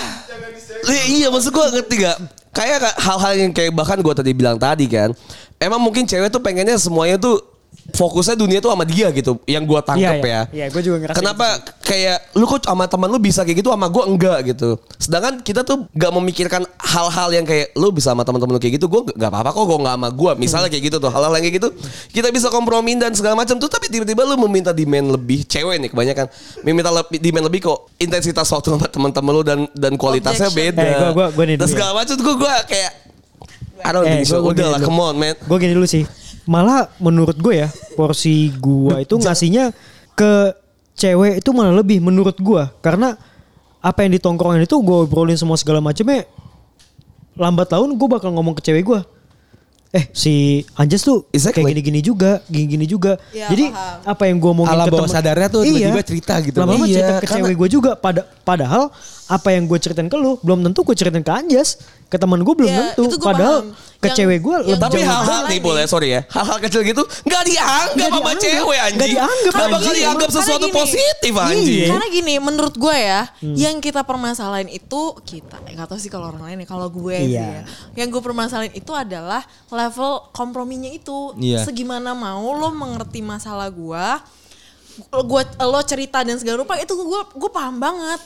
Iya, 0.84 1.04
iya 1.12 1.28
maksud 1.28 1.50
gue 1.50 1.66
ngerti 1.74 1.96
gak? 2.00 2.18
Kayak 2.51 2.78
ka- 2.82 2.98
hal-hal 3.01 3.34
yang 3.36 3.51
kayak 3.51 3.72
bahkan 3.72 3.98
gue 3.98 4.13
tadi 4.13 4.32
bilang 4.32 4.56
tadi 4.56 4.86
kan. 4.86 5.13
Emang 5.58 5.78
mungkin 5.78 6.04
cewek 6.04 6.30
tuh 6.30 6.40
pengennya 6.40 6.75
semuanya 6.75 7.18
tuh 7.18 7.38
fokusnya 7.92 8.36
dunia 8.36 8.60
tuh 8.60 8.72
sama 8.72 8.84
dia 8.84 9.12
gitu. 9.12 9.40
Yang 9.44 9.63
gue 9.68 9.80
tangkep 9.84 10.16
Iya, 10.18 10.24
iya. 10.24 10.32
ya. 10.32 10.42
Iya, 10.54 10.66
gua 10.70 10.82
juga 10.82 10.98
ngerasa 11.01 11.18
Kenapa 11.18 11.48
kayak 11.82 12.18
lu 12.34 12.46
kok 12.46 12.63
sama 12.63 12.86
teman 12.86 13.08
lu 13.08 13.18
bisa 13.18 13.42
kayak 13.42 13.58
gitu 13.58 13.70
sama 13.70 13.88
gue 13.88 14.04
enggak 14.06 14.38
gitu. 14.48 14.70
Sedangkan 14.96 15.34
kita 15.40 15.62
tuh 15.62 15.88
gak 15.92 16.12
memikirkan 16.12 16.63
hal-hal 16.78 17.30
yang 17.32 17.44
kayak 17.44 17.74
lu 17.74 17.90
bisa 17.90 18.12
sama 18.12 18.24
teman-teman 18.24 18.56
lu 18.56 18.62
kayak 18.62 18.75
gitu. 18.75 18.88
Gue 18.88 19.01
gak 19.10 19.28
apa-apa 19.28 19.51
kok 19.51 19.63
gue 19.66 19.78
gak 19.82 19.96
sama 19.98 20.10
gue. 20.10 20.32
Misalnya 20.38 20.70
kayak 20.70 20.84
gitu 20.88 20.98
tuh 20.98 21.12
hal-hal 21.12 21.32
yang 21.32 21.44
kayak 21.44 21.56
gitu. 21.58 21.70
Kita 22.12 22.28
bisa 22.30 22.48
kompromi 22.48 22.96
dan 22.96 23.12
segala 23.12 23.36
macam 23.36 23.56
tuh. 23.56 23.68
Tapi 23.68 23.88
tiba-tiba 23.88 24.24
lu 24.24 24.36
meminta 24.42 24.72
demand 24.72 25.12
lebih. 25.12 25.44
Cewek 25.44 25.78
nih 25.78 25.90
kebanyakan. 25.92 26.25
Meminta 26.63 26.90
lebih, 26.90 27.18
demand 27.20 27.46
lebih 27.48 27.60
kok. 27.66 27.80
Intensitas 27.98 28.48
waktu 28.48 28.68
sama 28.72 28.88
teman-teman 28.88 29.32
lu 29.32 29.44
dan 29.44 29.60
dan 29.74 29.94
kualitasnya 29.96 30.48
Objection. 30.48 30.75
beda. 30.75 30.84
Eh, 30.86 30.96
gua- 30.96 31.13
gua- 31.13 31.32
gua 31.34 31.46
nih 31.46 31.58
Dan 31.60 31.68
ya. 31.68 31.72
segala 31.72 31.92
macam 31.94 32.13
tuh 32.13 32.24
gue 32.24 32.36
gue 32.40 32.54
kayak 32.70 32.92
I 33.81 33.90
don't 33.90 34.05
Eh, 34.05 34.14
think 34.14 34.29
so. 34.29 34.38
Udah 34.40 34.68
lah, 34.70 34.79
come 34.79 35.01
on 35.01 35.18
man. 35.18 35.34
Gue 35.42 35.57
gini 35.57 35.74
dulu 35.74 35.90
sih. 35.90 36.05
Malah 36.44 36.90
menurut 36.98 37.36
gue 37.36 37.54
ya 37.56 37.70
porsi 37.94 38.50
gua 38.54 38.98
itu 38.98 39.14
ngasihnya 39.16 39.70
ke 40.12 40.54
cewek 40.94 41.40
itu 41.40 41.50
malah 41.51 41.74
lebih 41.75 41.98
menurut 41.98 42.36
gua 42.38 42.74
karena 42.80 43.14
apa 43.77 44.01
yang 44.01 44.12
di 44.12 44.20
tongkrongan 44.20 44.62
itu 44.62 44.75
gue 44.75 44.98
obrolin 45.01 45.34
semua 45.34 45.56
segala 45.56 45.80
macamnya 45.80 46.25
lambat 47.34 47.72
laun 47.72 47.94
gue 47.94 48.08
bakal 48.08 48.30
ngomong 48.30 48.54
ke 48.54 48.64
cewek 48.64 48.84
gua 48.84 49.01
eh 49.92 50.08
si 50.14 50.34
Anjas 50.74 51.04
tuh 51.04 51.27
Exactly. 51.30 51.68
kayak 51.68 51.75
gini-gini 51.75 52.00
juga, 52.00 52.40
gini-gini 52.48 52.88
juga. 52.88 53.20
Ya, 53.36 53.51
Jadi 53.51 53.75
paham. 53.75 54.00
apa 54.08 54.24
yang 54.24 54.38
gue 54.40 54.50
omongin 54.50 54.72
Alam 54.72 54.88
ke 54.88 54.92
bawah 54.96 55.04
temen- 55.04 55.16
sadarnya 55.20 55.48
tuh 55.51 55.62
tiba-tiba 55.68 56.00
cerita 56.08 56.34
gitu. 56.40 56.58
Lama-lama 56.58 56.86
Iya, 56.88 56.96
cerita 56.96 57.12
ke 57.12 57.20
karena- 57.20 57.36
cewek 57.44 57.56
gue 57.60 57.70
juga. 57.75 57.92
Pada, 58.00 58.24
padahal 58.24 58.88
apa 59.27 59.50
yang 59.51 59.68
gue 59.68 59.75
ceritain 59.75 60.08
ke 60.08 60.16
lu 60.16 60.40
belum 60.40 60.64
tentu 60.64 60.88
gue 60.88 60.96
ceritain 60.96 61.20
ke 61.20 61.34
Anjas, 61.36 61.75
ke 62.12 62.20
teman 62.20 62.38
gue 62.38 62.52
belum 62.54 62.68
Ya, 62.68 62.92
tentu. 62.92 63.16
Padahal 63.16 63.64
paham. 63.64 63.72
ke 63.98 64.06
Yang- 64.06 64.18
cewek 64.20 64.40
gue 64.42 64.56
lebih 64.68 64.76
Tapi 64.78 65.00
hal-hal 65.00 65.42
nih 65.48 65.60
boleh 65.60 65.84
sorry 65.86 66.10
ya. 66.12 66.22
Hal-hal 66.28 66.60
kecil 66.60 66.84
gitu 66.84 67.00
nggak 67.24 67.44
dianggap 67.46 67.96
Nggak 67.96 68.10
sama 68.10 68.20
dianggap. 68.28 68.44
cewek 68.44 68.78
anjing. 68.78 68.98
Nggak 68.98 69.10
dianggap, 69.10 69.52
Nggak 69.54 69.70
bakal 69.72 69.94
dianggap 69.94 70.28
Karena 70.28 70.38
sesuatu 70.38 70.66
gini. 70.66 70.76
positif 70.76 71.34
anjing. 71.34 71.72
Iya. 71.72 71.88
Karena 71.88 72.08
gini, 72.10 72.34
menurut 72.38 72.76
gue 72.76 72.96
ya, 72.98 73.22
yang 73.56 73.76
kita 73.78 74.02
permasalahin 74.02 74.68
itu 74.70 75.02
kita, 75.22 75.56
nggak 75.64 75.88
tahu 75.88 75.98
sih 75.98 76.10
kalau 76.10 76.28
orang 76.28 76.44
lain 76.44 76.58
ya, 76.60 76.68
kalau 76.68 76.88
gue 76.90 77.16
sih 77.16 77.32
Iya. 77.32 77.48
ya, 77.48 77.62
yang 77.96 78.10
gue 78.10 78.20
permasalahin 78.20 78.74
itu 78.74 78.92
adalah 78.92 79.40
level 79.70 80.12
komprominya 80.32 80.90
itu. 80.90 81.32
Iya. 81.38 81.64
Segimana 81.64 82.12
mau 82.12 82.52
lo 82.52 82.70
mengerti 82.70 83.22
masalah 83.22 83.72
gue, 83.72 84.06
gue 85.10 85.42
lo 85.58 85.82
cerita 85.82 86.20
dan 86.20 86.36
segala 86.36 86.60
rupa 86.60 86.76
itu 86.76 86.92
gue 86.92 87.22
gue 87.32 87.50
paham 87.50 87.80
banget. 87.80 88.20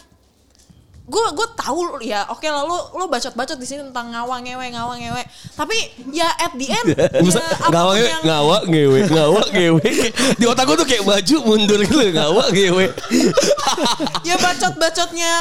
Gue 1.05 1.21
gue 1.37 1.47
tahu 1.53 2.01
ya, 2.01 2.25
oke 2.33 2.49
lah 2.49 2.65
lo 2.65 2.97
lo 2.97 3.05
bacot-bacot 3.05 3.61
di 3.61 3.67
sini 3.69 3.85
tentang 3.85 4.09
ngawang 4.09 4.41
ngewe 4.41 4.73
ngawang 4.73 4.97
ngewe. 4.97 5.21
Tapi 5.53 5.77
ya 6.09 6.25
at 6.33 6.57
the 6.57 6.65
end, 6.65 6.87
ya, 6.97 7.05
apa 7.05 7.69
pun 7.69 7.69
ngawak 7.69 7.95
yang 8.01 8.23
ngawak 8.25 8.61
ngewe 8.65 8.99
ngawak 9.13 9.47
ngewe. 9.53 9.85
Di 10.41 10.45
otak 10.49 10.65
gue 10.65 10.75
tuh 10.81 10.87
kayak 10.89 11.05
maju 11.05 11.35
mundur 11.45 11.79
gitu 11.85 12.09
ngawak 12.09 12.47
ngewe. 12.49 12.85
Ya 14.27 14.35
bacot-bacotnya 14.41 15.33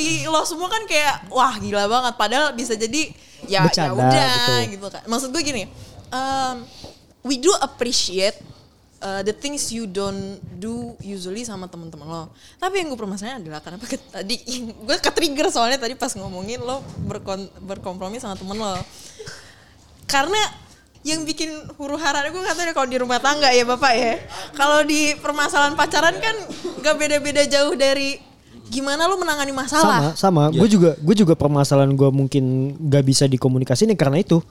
i- 0.00 0.24
lo 0.24 0.40
semua 0.48 0.72
kan 0.72 0.88
kayak 0.88 1.28
wah 1.28 1.52
gila 1.60 1.84
banget. 1.86 2.14
Padahal 2.16 2.56
bisa 2.56 2.72
jadi 2.72 3.12
ya 3.46 3.68
ya 3.68 3.92
udah 3.92 4.64
gitu 4.66 4.86
kan 4.90 5.04
maksud 5.06 5.30
gue 5.30 5.42
gini 5.44 5.68
um, 6.10 6.64
we 7.22 7.38
do 7.38 7.52
appreciate 7.62 8.34
uh, 9.02 9.22
the 9.24 9.34
things 9.34 9.68
you 9.72 9.84
don't 9.84 10.40
do 10.56 10.94
usually 11.02 11.44
sama 11.44 11.68
teman-teman 11.68 12.06
lo. 12.06 12.24
Tapi 12.56 12.84
yang 12.84 12.92
gue 12.92 12.98
permasalahan 12.98 13.42
adalah 13.42 13.60
kenapa 13.60 13.84
ke, 13.84 13.98
tadi 13.98 14.36
gue 14.86 14.96
ke 14.96 15.10
trigger 15.12 15.48
soalnya 15.52 15.80
tadi 15.80 15.98
pas 15.98 16.12
ngomongin 16.14 16.62
lo 16.62 16.80
berkon, 17.04 17.48
berkompromi 17.64 18.20
sama 18.20 18.38
temen 18.38 18.56
lo. 18.56 18.76
Karena 20.06 20.38
yang 21.06 21.22
bikin 21.22 21.50
huru 21.78 21.94
hara 21.94 22.26
gue 22.26 22.42
katanya 22.42 22.74
kalau 22.74 22.88
di 22.90 22.98
rumah 22.98 23.22
tangga 23.22 23.50
ya 23.52 23.64
bapak 23.66 23.92
ya. 23.94 24.14
Kalau 24.54 24.82
di 24.82 25.14
permasalahan 25.18 25.78
pacaran 25.78 26.16
kan 26.18 26.36
gak 26.82 26.96
beda-beda 26.98 27.46
jauh 27.46 27.74
dari 27.78 28.18
gimana 28.66 29.06
lo 29.06 29.14
menangani 29.14 29.54
sama 29.54 29.62
masalah 29.62 29.98
sama 30.18 30.42
gue 30.50 30.66
juga 30.66 30.98
gue 30.98 31.14
juga 31.14 31.38
permasalahan 31.38 31.94
gue 31.94 32.10
mungkin 32.10 32.74
gak 32.90 33.04
bisa 33.06 33.24
dikomunikasiin 33.30 33.94
ya 33.94 33.98
karena 33.98 34.18
itu 34.18 34.42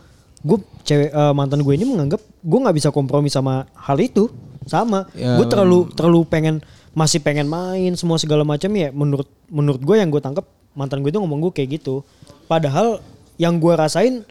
gue 0.42 0.58
cewek 0.84 1.10
eh, 1.14 1.34
mantan 1.34 1.62
gue 1.62 1.74
ini 1.78 1.86
menganggap 1.88 2.20
gue 2.20 2.60
nggak 2.60 2.76
bisa 2.76 2.90
kompromi 2.92 3.32
sama 3.32 3.70
hal 3.78 3.98
itu. 4.02 4.28
Sama. 4.66 5.06
Ya, 5.14 5.38
gue 5.38 5.46
terlalu 5.46 5.94
terlalu 5.94 6.26
pengen 6.26 6.56
masih 6.98 7.22
pengen 7.22 7.46
main 7.46 7.94
semua 7.94 8.18
segala 8.18 8.42
macam 8.42 8.72
ya 8.74 8.90
menurut 8.90 9.30
menurut 9.52 9.82
gue 9.84 9.96
yang 10.02 10.10
gue 10.10 10.22
tangkap 10.24 10.48
mantan 10.74 11.06
gue 11.06 11.14
itu 11.14 11.22
ngomong 11.22 11.40
gue 11.50 11.52
kayak 11.54 11.80
gitu. 11.82 12.02
Padahal 12.50 13.00
yang 13.38 13.62
gue 13.62 13.74
rasain 13.78 14.26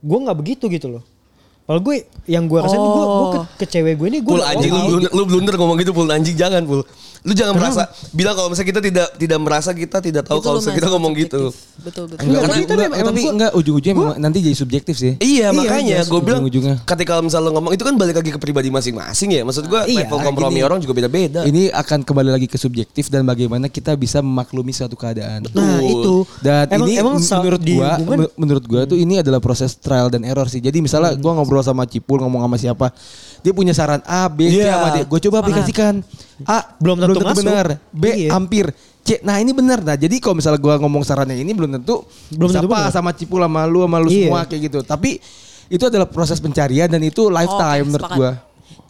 gue 0.00 0.18
nggak 0.24 0.38
begitu 0.38 0.64
gitu 0.72 0.96
loh 0.96 1.04
Kalau 1.62 1.80
gue 1.80 1.96
yang 2.26 2.44
gue 2.44 2.58
rasain 2.58 2.76
gue 2.76 2.90
gue 2.90 3.28
ke, 3.28 3.40
ke 3.56 3.66
cewek 3.68 3.94
gue 3.94 4.08
ini 4.08 4.18
gue 4.20 4.28
Pul 4.28 4.42
anjing 4.42 4.70
lu 4.70 4.96
lu 5.02 5.22
blunder 5.22 5.54
ngomong 5.54 5.78
gitu 5.78 5.90
pul 5.90 6.06
anjing 6.06 6.34
jangan 6.34 6.62
pul. 6.62 6.82
Lu 7.20 7.32
jangan 7.32 7.52
merasa 7.52 7.84
bilang 8.10 8.32
kalau 8.32 8.48
misalnya 8.48 8.68
kita 8.70 8.80
tidak 8.80 9.08
tidak 9.14 9.38
merasa 9.38 9.70
kita 9.70 10.00
tidak 10.00 10.24
tahu 10.24 10.40
kalau 10.40 10.56
misalnya 10.56 10.78
kita 10.78 10.88
ngomong 10.88 11.12
gitu. 11.14 11.52
subjektif. 11.52 11.78
Betul 11.80 12.04
betul. 12.06 12.24
Enggak, 12.26 12.40
tapi 12.42 12.60
enggak, 12.62 12.88
emang 12.90 13.00
tapi 13.06 13.20
gua- 13.20 13.32
enggak 13.34 13.50
ujung-ujungnya 13.54 13.94
memang 13.94 14.16
nanti 14.18 14.38
jadi 14.40 14.56
subjektif 14.56 14.94
sih. 14.96 15.12
Iya, 15.16 15.46
makanya 15.50 15.84
iya, 15.94 16.00
gue 16.02 16.16
bilang 16.18 16.40
ujung-ujungnya. 16.40 16.76
ketika 16.82 17.12
misalnya 17.20 17.46
lo 17.46 17.52
ngomong 17.54 17.72
itu 17.72 17.82
kan 17.82 17.94
balik 17.94 18.16
lagi 18.16 18.30
ke 18.30 18.40
pribadi 18.40 18.68
masing-masing 18.68 19.28
ya. 19.30 19.42
Maksud 19.44 19.64
gue 19.64 19.80
Iya, 19.86 20.08
level 20.08 20.18
kompromi 20.24 20.56
gini. 20.56 20.64
orang 20.64 20.78
juga 20.80 20.92
beda-beda. 20.96 21.40
Ini 21.44 21.62
akan 21.70 21.98
kembali 22.02 22.30
lagi 22.32 22.46
ke 22.46 22.56
subjektif 22.56 23.06
dan 23.06 23.22
bagaimana 23.22 23.68
kita 23.68 23.92
bisa 23.94 24.18
memaklumi 24.18 24.72
suatu 24.72 24.96
keadaan. 24.96 25.44
Nah 25.46 25.78
itu 25.78 26.24
Dan 26.40 26.72
emang, 26.72 26.88
ini 26.88 26.92
emang 26.96 27.14
menurut 27.20 27.60
me- 28.00 28.32
menurut 28.34 28.64
gua 28.64 28.82
tuh 28.84 28.96
ini 28.96 29.20
adalah 29.20 29.38
proses 29.38 29.76
trial 29.76 30.08
dan 30.08 30.24
error 30.24 30.48
sih. 30.48 30.58
Jadi 30.58 30.80
misalnya 30.80 31.12
gua 31.14 31.36
ngobrol 31.36 31.59
sama 31.60 31.84
Cipul 31.84 32.20
ngomong 32.20 32.42
sama 32.42 32.56
siapa, 32.56 32.86
dia 33.40 33.52
punya 33.52 33.70
saran 33.70 34.00
A, 34.04 34.26
B, 34.26 34.48
C 34.48 34.60
Iya. 34.60 34.76
sama 34.76 34.88
D. 34.92 34.98
Gue 35.04 35.20
coba 35.20 35.36
aplikasikan. 35.40 36.04
A 36.42 36.58
Belum 36.76 36.96
tentu 36.96 37.20
masuk. 37.20 37.40
benar, 37.42 37.66
B 37.90 38.04
Iya. 38.26 38.30
hampir, 38.32 38.72
C. 39.00 39.20
Nah, 39.20 39.38
ini 39.38 39.50
benar. 39.50 39.80
Nah, 39.80 39.96
jadi 39.96 40.16
kalau 40.18 40.36
misalnya 40.36 40.58
gua 40.58 40.76
ngomong 40.76 41.00
sarannya 41.02 41.34
ini 41.34 41.52
belum 41.52 41.80
tentu 41.80 42.04
Belum 42.30 42.48
tentu 42.48 42.68
sama 42.90 43.10
Cipul 43.12 43.40
sama 43.40 43.64
lu 43.64 43.84
sama 43.84 43.96
lu 43.98 44.08
Iya. 44.08 44.28
semua 44.28 44.40
kayak 44.44 44.62
gitu. 44.66 44.78
Tapi 44.80 45.20
itu 45.66 45.84
adalah 45.84 46.04
proses 46.04 46.36
pencarian 46.36 46.86
dan 46.86 47.00
itu 47.00 47.28
lifetime 47.28 47.84
Oke, 47.84 47.88
menurut 47.88 48.04
sepakat. 48.04 48.18
gua. 48.18 48.32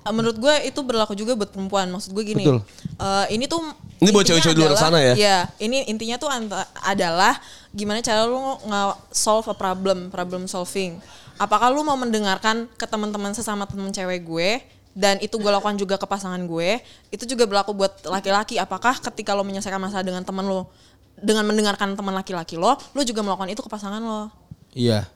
Eh, 0.01 0.13
Menurut 0.17 0.37
gue 0.41 0.55
itu 0.65 0.81
berlaku 0.81 1.13
juga 1.13 1.37
buat 1.37 1.53
perempuan. 1.53 1.85
Maksud 1.93 2.11
gue 2.11 2.25
gini. 2.25 2.41
Betul. 2.41 2.65
eh, 2.97 3.27
ini 3.31 3.45
tuh 3.45 3.61
Ini 4.01 4.09
buat 4.09 4.25
cewek-cewek 4.25 4.57
di 4.57 4.63
luar 4.65 4.73
sana 4.75 4.97
ya? 4.97 5.13
Iya, 5.13 5.39
ini 5.61 5.85
intinya 5.85 6.17
tuh 6.17 6.33
adalah 6.81 7.37
gimana 7.71 8.01
cara 8.01 8.25
lu 8.25 8.41
nggak 8.65 9.13
solve 9.13 9.45
a 9.45 9.53
problem, 9.53 10.09
problem 10.09 10.49
solving. 10.49 10.97
Apakah 11.41 11.73
lu 11.73 11.81
mau 11.81 11.97
mendengarkan 11.97 12.69
ke 12.77 12.85
teman-teman 12.85 13.33
sesama 13.33 13.65
temen 13.65 13.89
cewek 13.89 14.29
gue 14.29 14.61
dan 14.93 15.17
itu 15.25 15.41
gue 15.41 15.49
lakukan 15.49 15.73
juga 15.81 15.97
ke 15.97 16.05
pasangan 16.05 16.37
gue, 16.45 16.85
itu 17.09 17.25
juga 17.25 17.49
berlaku 17.49 17.73
buat 17.73 18.05
laki-laki. 18.05 18.61
Apakah 18.61 19.01
ketika 19.01 19.33
lo 19.33 19.41
menyelesaikan 19.41 19.81
masalah 19.81 20.05
dengan 20.05 20.21
teman 20.21 20.45
lo, 20.45 20.69
dengan 21.17 21.49
mendengarkan 21.49 21.97
teman 21.97 22.13
laki-laki 22.13 22.61
lo, 22.61 22.77
lo 22.77 23.01
juga 23.01 23.25
melakukan 23.25 23.49
itu 23.49 23.65
ke 23.65 23.71
pasangan 23.73 24.05
lo? 24.05 24.29
Iya. 24.77 25.09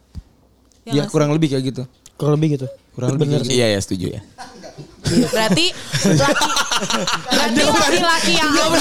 Ya 0.89 0.93
Iya, 0.97 1.03
sih? 1.05 1.13
kurang 1.13 1.29
lebih 1.37 1.53
kayak 1.53 1.65
gitu. 1.69 1.85
kurang 2.17 2.41
lebih 2.41 2.57
gitu. 2.57 2.67
Kurang 2.95 3.19
lebih 3.19 3.43
gitu. 3.43 3.53
Iya 3.53 3.75
ya 3.77 3.81
setuju 3.85 4.07
ya. 4.17 4.21
Berarti 5.05 5.67
laki 5.75 7.61
berarti 7.61 7.61
laki-laki 8.01 8.33
yang 8.39 8.49
ambil 8.51 8.81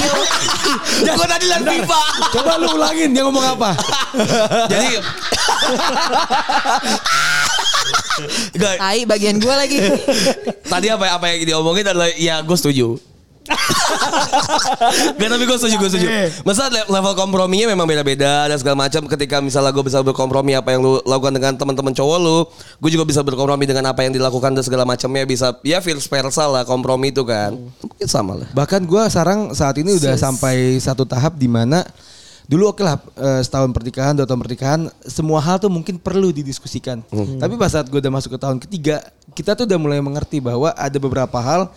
Gue 1.04 1.26
tadi 1.28 1.44
liat 1.50 1.62
FIFA. 1.66 2.02
Coba 2.32 2.52
lu 2.56 2.68
ulangin 2.78 3.10
dia 3.12 3.22
ngomong 3.26 3.44
apa? 3.58 3.70
Jadi 4.70 5.02
Gak, 8.54 8.74
tai 8.78 9.02
bagian 9.04 9.36
gue 9.42 9.54
lagi. 9.54 9.78
tadi 10.72 10.86
apa 10.90 11.18
apa 11.18 11.24
yang 11.34 11.46
diomongin 11.54 11.86
adalah 11.90 12.10
ya 12.14 12.40
gue 12.40 12.56
setuju. 12.56 12.96
Gak 15.20 15.28
tapi 15.28 15.44
gue 15.44 15.58
setuju 15.60 15.76
gue 15.76 15.90
setuju. 15.92 16.08
Masa 16.48 16.72
le- 16.72 16.88
level 16.88 17.12
komprominya 17.12 17.68
memang 17.68 17.84
beda-beda 17.84 18.48
dan 18.48 18.56
segala 18.56 18.88
macam. 18.88 19.04
Ketika 19.04 19.44
misalnya 19.44 19.68
gue 19.74 19.84
bisa 19.84 20.00
berkompromi 20.00 20.56
apa 20.56 20.72
yang 20.72 20.80
lu 20.80 20.96
lakukan 21.04 21.34
dengan 21.36 21.52
teman-teman 21.58 21.92
cowok 21.92 22.18
lu, 22.20 22.38
gue 22.80 22.90
juga 22.90 23.04
bisa 23.04 23.20
berkompromi 23.20 23.68
dengan 23.68 23.92
apa 23.92 24.00
yang 24.06 24.16
dilakukan 24.16 24.56
dan 24.56 24.64
segala 24.64 24.88
macamnya 24.88 25.28
bisa 25.28 25.52
ya 25.60 25.78
vice 25.84 26.08
versa 26.08 26.48
lah 26.48 26.64
kompromi 26.64 27.12
itu 27.12 27.20
kan. 27.26 27.52
Mungkin 27.84 28.08
sama 28.08 28.32
lah. 28.40 28.48
Bahkan 28.56 28.88
gue 28.88 29.02
sekarang 29.12 29.52
saat 29.52 29.76
ini 29.76 29.92
udah 29.98 30.16
sampai 30.16 30.80
satu 30.80 31.04
tahap 31.04 31.36
di 31.36 31.46
mana 31.50 31.84
dulu 32.44 32.70
oke 32.70 32.82
lah 32.84 33.00
eh, 33.16 33.40
setahun 33.40 33.72
pernikahan, 33.72 34.12
dua 34.12 34.28
tahun 34.28 34.40
pernikahan, 34.44 34.80
semua 35.08 35.40
hal 35.40 35.56
tuh 35.56 35.72
mungkin 35.72 35.96
perlu 35.96 36.28
didiskusikan. 36.30 37.00
Tapi 37.40 37.54
pas 37.56 37.72
saat 37.72 37.88
gue 37.88 37.98
udah 37.98 38.12
masuk 38.12 38.36
ke 38.36 38.38
tahun 38.40 38.58
ketiga, 38.60 39.00
kita 39.32 39.56
tuh 39.56 39.64
udah 39.64 39.78
mulai 39.80 40.00
mengerti 40.04 40.38
bahwa 40.44 40.72
ada 40.76 40.98
beberapa 41.00 41.38
hal 41.40 41.72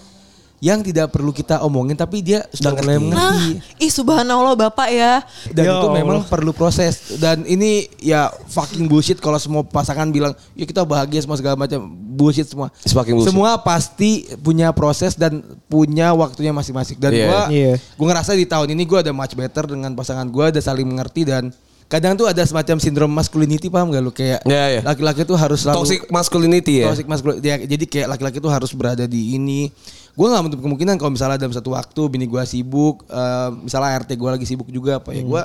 yang 0.60 0.82
tidak 0.82 1.10
perlu 1.10 1.30
kita 1.30 1.62
omongin 1.62 1.94
tapi 1.94 2.20
dia 2.20 2.42
sudah 2.50 2.74
mulai 2.74 2.98
Nah, 2.98 3.02
mengerti. 3.30 3.62
ih 3.78 3.92
subhanallah 3.92 4.58
Bapak 4.58 4.90
ya. 4.90 5.22
Dan 5.48 5.64
Ya 5.64 5.74
itu 5.76 5.88
memang 5.92 6.18
Allah. 6.20 6.28
perlu 6.28 6.50
proses 6.50 6.98
dan 7.16 7.44
ini 7.44 7.86
ya 7.98 8.28
fucking 8.48 8.86
bullshit 8.86 9.18
kalau 9.18 9.38
semua 9.38 9.62
pasangan 9.62 10.08
bilang 10.08 10.34
ya 10.52 10.64
kita 10.64 10.82
bahagia 10.82 11.22
semua 11.22 11.38
segala 11.38 11.54
macam 11.56 11.86
bullshit 11.88 12.46
semua. 12.46 12.74
Bullshit. 12.74 13.30
Semua 13.30 13.52
pasti 13.58 14.12
punya 14.38 14.72
proses 14.72 15.14
dan 15.14 15.40
punya 15.64 16.10
waktunya 16.12 16.50
masing-masing 16.50 16.98
dan 16.98 17.12
Iya. 17.12 17.24
gua 17.24 17.42
Iya. 17.48 17.74
gua 17.94 18.06
ngerasa 18.12 18.34
di 18.34 18.46
tahun 18.46 18.74
ini 18.74 18.84
gua 18.84 19.00
ada 19.00 19.12
much 19.12 19.34
better 19.34 19.66
dengan 19.68 19.94
pasangan 19.94 20.26
gua 20.26 20.50
ada 20.50 20.58
saling 20.58 20.84
mengerti 20.84 21.22
dan 21.22 21.54
kadang 21.86 22.18
tuh 22.18 22.26
ada 22.26 22.42
semacam 22.42 22.76
sindrom 22.78 23.08
masculinity 23.08 23.70
paham 23.70 23.88
gak 23.88 24.02
lu 24.02 24.10
kayak 24.10 24.42
Iya, 24.44 24.64
iya. 24.70 24.82
laki-laki 24.82 25.22
tuh 25.22 25.38
harus 25.38 25.62
selalu 25.62 25.78
Toxic 25.80 26.02
masculinity 26.10 26.82
ya. 26.82 26.90
Toxic 26.90 27.06
masculinity. 27.06 27.46
Ya, 27.46 27.56
jadi 27.62 27.86
kayak 27.86 28.08
laki-laki 28.12 28.38
tuh 28.40 28.50
harus 28.50 28.74
berada 28.74 29.06
di 29.06 29.38
ini. 29.38 29.70
Gue 30.18 30.28
nggak 30.28 30.42
menutup 30.42 30.60
kemungkinan 30.60 30.98
kalau 30.98 31.14
misalnya 31.14 31.38
dalam 31.38 31.54
satu 31.54 31.70
waktu 31.72 32.02
bini 32.10 32.26
gue 32.26 32.42
sibuk, 32.42 33.06
eh, 33.06 33.50
misalnya 33.62 34.02
RT 34.02 34.18
gue 34.18 34.30
lagi 34.32 34.46
sibuk 34.46 34.66
juga 34.68 34.98
apa 34.98 35.14
ya 35.14 35.22
gue 35.22 35.44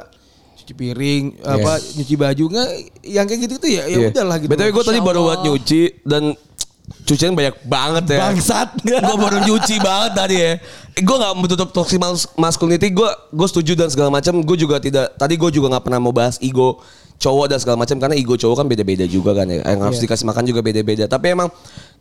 cuci 0.54 0.72
piring, 0.72 1.24
apa 1.42 1.72
nyuci 1.76 2.14
baju 2.14 2.44
nggak, 2.48 2.68
yang 3.04 3.24
kayak 3.26 3.40
gitu 3.42 3.54
tuh 3.58 3.68
ya 3.68 3.84
ya 3.84 3.98
Iya. 3.98 4.08
udahlah 4.10 4.36
gitu. 4.40 4.48
BTW 4.48 4.68
gue 4.70 4.84
tadi 4.86 5.00
baru 5.00 5.20
buat 5.22 5.40
nyuci 5.42 5.80
dan 6.02 6.32
cucian 7.02 7.34
banyak 7.34 7.56
banget 7.64 8.04
ya. 8.14 8.18
Bangsat. 8.30 8.68
gue 9.06 9.16
baru 9.18 9.38
nyuci 9.42 9.76
banget 9.76 10.12
tadi 10.14 10.36
ya. 10.38 10.52
Gue 10.94 11.16
nggak 11.18 11.32
menutup 11.36 11.68
toxic 11.70 11.98
mas- 11.98 12.30
masculinity. 12.34 12.88
Gue 12.90 13.10
gue 13.28 13.48
setuju 13.48 13.72
dan 13.74 13.88
segala 13.90 14.08
macam. 14.08 14.38
Gue 14.40 14.56
juga 14.56 14.78
tidak. 14.78 15.12
Tadi 15.16 15.34
gue 15.34 15.50
juga 15.50 15.66
nggak 15.68 15.84
pernah 15.84 15.98
mau 15.98 16.14
bahas 16.14 16.38
ego 16.38 16.78
cowok 17.18 17.46
dan 17.48 17.58
segala 17.62 17.78
macam 17.78 17.96
karena 17.98 18.14
ego 18.14 18.34
cowok 18.34 18.56
kan 18.62 18.66
beda-beda 18.66 19.04
juga 19.04 19.34
kan 19.34 19.46
ya. 19.46 19.62
Yang 19.62 19.80
harus 19.82 19.98
dikasih 20.00 20.26
makan 20.26 20.42
juga 20.46 20.60
beda-beda. 20.60 21.04
Tapi 21.06 21.26
emang 21.32 21.48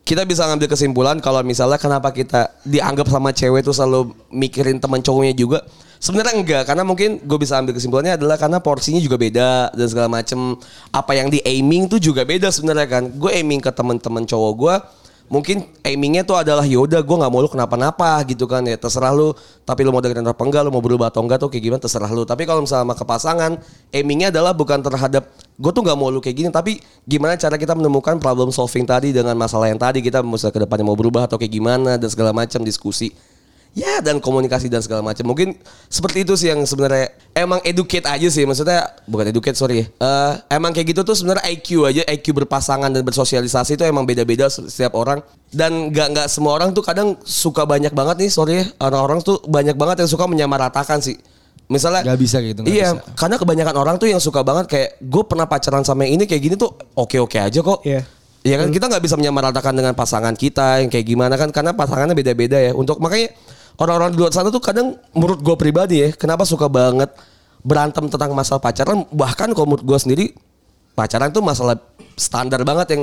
kita 0.02 0.26
bisa 0.26 0.42
ngambil 0.50 0.66
kesimpulan 0.66 1.16
kalau 1.22 1.40
misalnya 1.46 1.78
kenapa 1.78 2.10
kita 2.10 2.50
dianggap 2.66 3.06
sama 3.06 3.30
cewek 3.30 3.62
tuh 3.62 3.70
selalu 3.70 4.10
mikirin 4.34 4.82
teman 4.82 4.98
cowoknya 4.98 5.34
juga. 5.34 5.62
Sebenarnya 6.02 6.34
enggak 6.34 6.62
karena 6.66 6.82
mungkin 6.82 7.22
gue 7.22 7.38
bisa 7.38 7.62
ambil 7.62 7.78
kesimpulannya 7.78 8.18
adalah 8.18 8.34
karena 8.34 8.58
porsinya 8.58 8.98
juga 8.98 9.14
beda 9.14 9.70
dan 9.70 9.86
segala 9.86 10.10
macam 10.10 10.58
apa 10.90 11.12
yang 11.14 11.30
di 11.30 11.38
aiming 11.46 11.86
tuh 11.86 12.02
juga 12.02 12.26
beda 12.26 12.50
sebenarnya 12.50 12.90
kan. 12.90 13.04
Gue 13.14 13.30
aiming 13.38 13.62
ke 13.62 13.70
teman-teman 13.70 14.26
cowok 14.26 14.52
gue 14.58 14.74
mungkin 15.32 15.64
aimingnya 15.80 16.28
tuh 16.28 16.36
adalah 16.36 16.68
yaudah 16.68 17.00
gue 17.00 17.16
nggak 17.16 17.32
mau 17.32 17.40
lu 17.40 17.48
kenapa-napa 17.48 18.20
gitu 18.28 18.44
kan 18.44 18.60
ya 18.68 18.76
terserah 18.76 19.16
lu. 19.16 19.32
Tapi 19.64 19.80
lu 19.80 19.90
mau 19.90 20.04
dengerin 20.04 20.28
apa 20.28 20.42
enggak 20.44 20.68
lu 20.68 20.70
mau 20.70 20.84
berubah 20.84 21.08
atau 21.08 21.24
enggak 21.24 21.40
tuh 21.40 21.48
kayak 21.48 21.64
gimana 21.64 21.80
terserah 21.80 22.12
lu. 22.12 22.28
Tapi 22.28 22.44
kalau 22.44 22.60
misalnya 22.60 22.84
sama 22.84 22.94
ke 22.94 23.04
pasangan 23.08 23.52
aimingnya 23.96 24.28
adalah 24.28 24.52
bukan 24.52 24.84
terhadap 24.84 25.32
gue 25.56 25.72
tuh 25.72 25.82
nggak 25.84 25.96
mau 25.96 26.08
lu 26.08 26.18
kayak 26.18 26.36
gini 26.36 26.48
tapi 26.50 26.80
gimana 27.04 27.36
cara 27.36 27.60
kita 27.60 27.76
menemukan 27.76 28.16
problem 28.18 28.48
solving 28.50 28.88
tadi 28.88 29.12
dengan 29.12 29.36
masalah 29.36 29.68
yang 29.68 29.78
tadi 29.78 30.00
kita 30.00 30.24
misalnya 30.24 30.58
ke 30.58 30.60
depannya 30.64 30.84
mau 30.88 30.96
berubah 30.96 31.28
atau 31.28 31.36
kayak 31.36 31.52
gimana 31.52 32.00
dan 32.00 32.08
segala 32.08 32.32
macam 32.32 32.64
diskusi 32.64 33.12
Ya 33.72 34.04
dan 34.04 34.20
komunikasi 34.20 34.68
dan 34.68 34.84
segala 34.84 35.00
macam. 35.00 35.24
Mungkin 35.24 35.56
seperti 35.88 36.28
itu 36.28 36.36
sih 36.36 36.52
yang 36.52 36.60
sebenarnya 36.68 37.08
emang 37.32 37.56
educate 37.64 38.04
aja 38.04 38.28
sih. 38.28 38.44
Maksudnya 38.44 38.84
bukan 39.08 39.32
educate 39.32 39.56
sorry. 39.56 39.80
ya. 39.80 39.86
Eh 39.96 40.32
emang 40.52 40.76
kayak 40.76 40.92
gitu 40.92 41.00
tuh 41.00 41.16
sebenarnya 41.16 41.48
IQ 41.48 41.88
aja, 41.88 42.04
IQ 42.04 42.36
berpasangan 42.36 42.92
dan 42.92 43.00
bersosialisasi 43.00 43.80
itu 43.80 43.84
emang 43.88 44.04
beda-beda 44.04 44.52
setiap 44.52 44.92
orang. 44.92 45.24
Dan 45.48 45.88
nggak 45.88 46.08
nggak 46.12 46.26
semua 46.28 46.52
orang 46.52 46.76
tuh 46.76 46.84
kadang 46.84 47.16
suka 47.24 47.64
banyak 47.64 47.96
banget 47.96 48.20
nih 48.20 48.28
sorry 48.28 48.60
ya. 48.60 48.64
Orang-orang 48.76 49.24
tuh 49.24 49.40
banyak 49.48 49.72
banget 49.72 50.04
yang 50.04 50.10
suka 50.12 50.28
menyamaratakan 50.28 51.00
sih. 51.00 51.16
Misalnya 51.72 52.04
Nggak 52.04 52.20
bisa 52.20 52.36
gitu, 52.44 52.60
nggak 52.60 52.68
Iya, 52.68 52.88
bisa. 52.92 53.16
karena 53.16 53.36
kebanyakan 53.40 53.74
orang 53.80 53.96
tuh 53.96 54.04
yang 54.04 54.20
suka 54.20 54.44
banget 54.44 54.68
kayak 54.68 55.00
gue 55.00 55.24
pernah 55.24 55.48
pacaran 55.48 55.80
sama 55.80 56.04
yang 56.04 56.20
ini 56.20 56.28
kayak 56.28 56.42
gini 56.44 56.54
tuh 56.60 56.76
oke-oke 56.92 57.40
aja 57.40 57.60
kok. 57.64 57.80
Iya. 57.88 58.04
Ya 58.44 58.60
kan 58.60 58.68
kita 58.68 58.92
nggak 58.92 59.00
bisa 59.00 59.16
menyamaratakan 59.16 59.72
dengan 59.72 59.96
pasangan 59.96 60.36
kita 60.36 60.84
yang 60.84 60.92
kayak 60.92 61.06
gimana 61.08 61.40
kan 61.40 61.48
karena 61.48 61.72
pasangannya 61.72 62.12
beda-beda 62.12 62.60
ya. 62.60 62.76
Untuk 62.76 63.00
makanya 63.00 63.32
orang-orang 63.80 64.12
di 64.12 64.18
luar 64.20 64.32
sana 64.34 64.48
tuh 64.52 64.60
kadang 64.60 64.96
menurut 65.16 65.40
gue 65.40 65.56
pribadi 65.56 66.02
ya 66.02 66.08
kenapa 66.12 66.44
suka 66.44 66.66
banget 66.68 67.12
berantem 67.62 68.10
tentang 68.10 68.34
masalah 68.34 68.58
pacaran 68.58 69.06
bahkan 69.14 69.52
kalau 69.54 69.70
menurut 69.72 69.86
gue 69.86 69.98
sendiri 69.98 70.26
pacaran 70.92 71.32
tuh 71.32 71.40
masalah 71.40 71.78
standar 72.16 72.60
banget 72.66 72.88
yang 72.96 73.02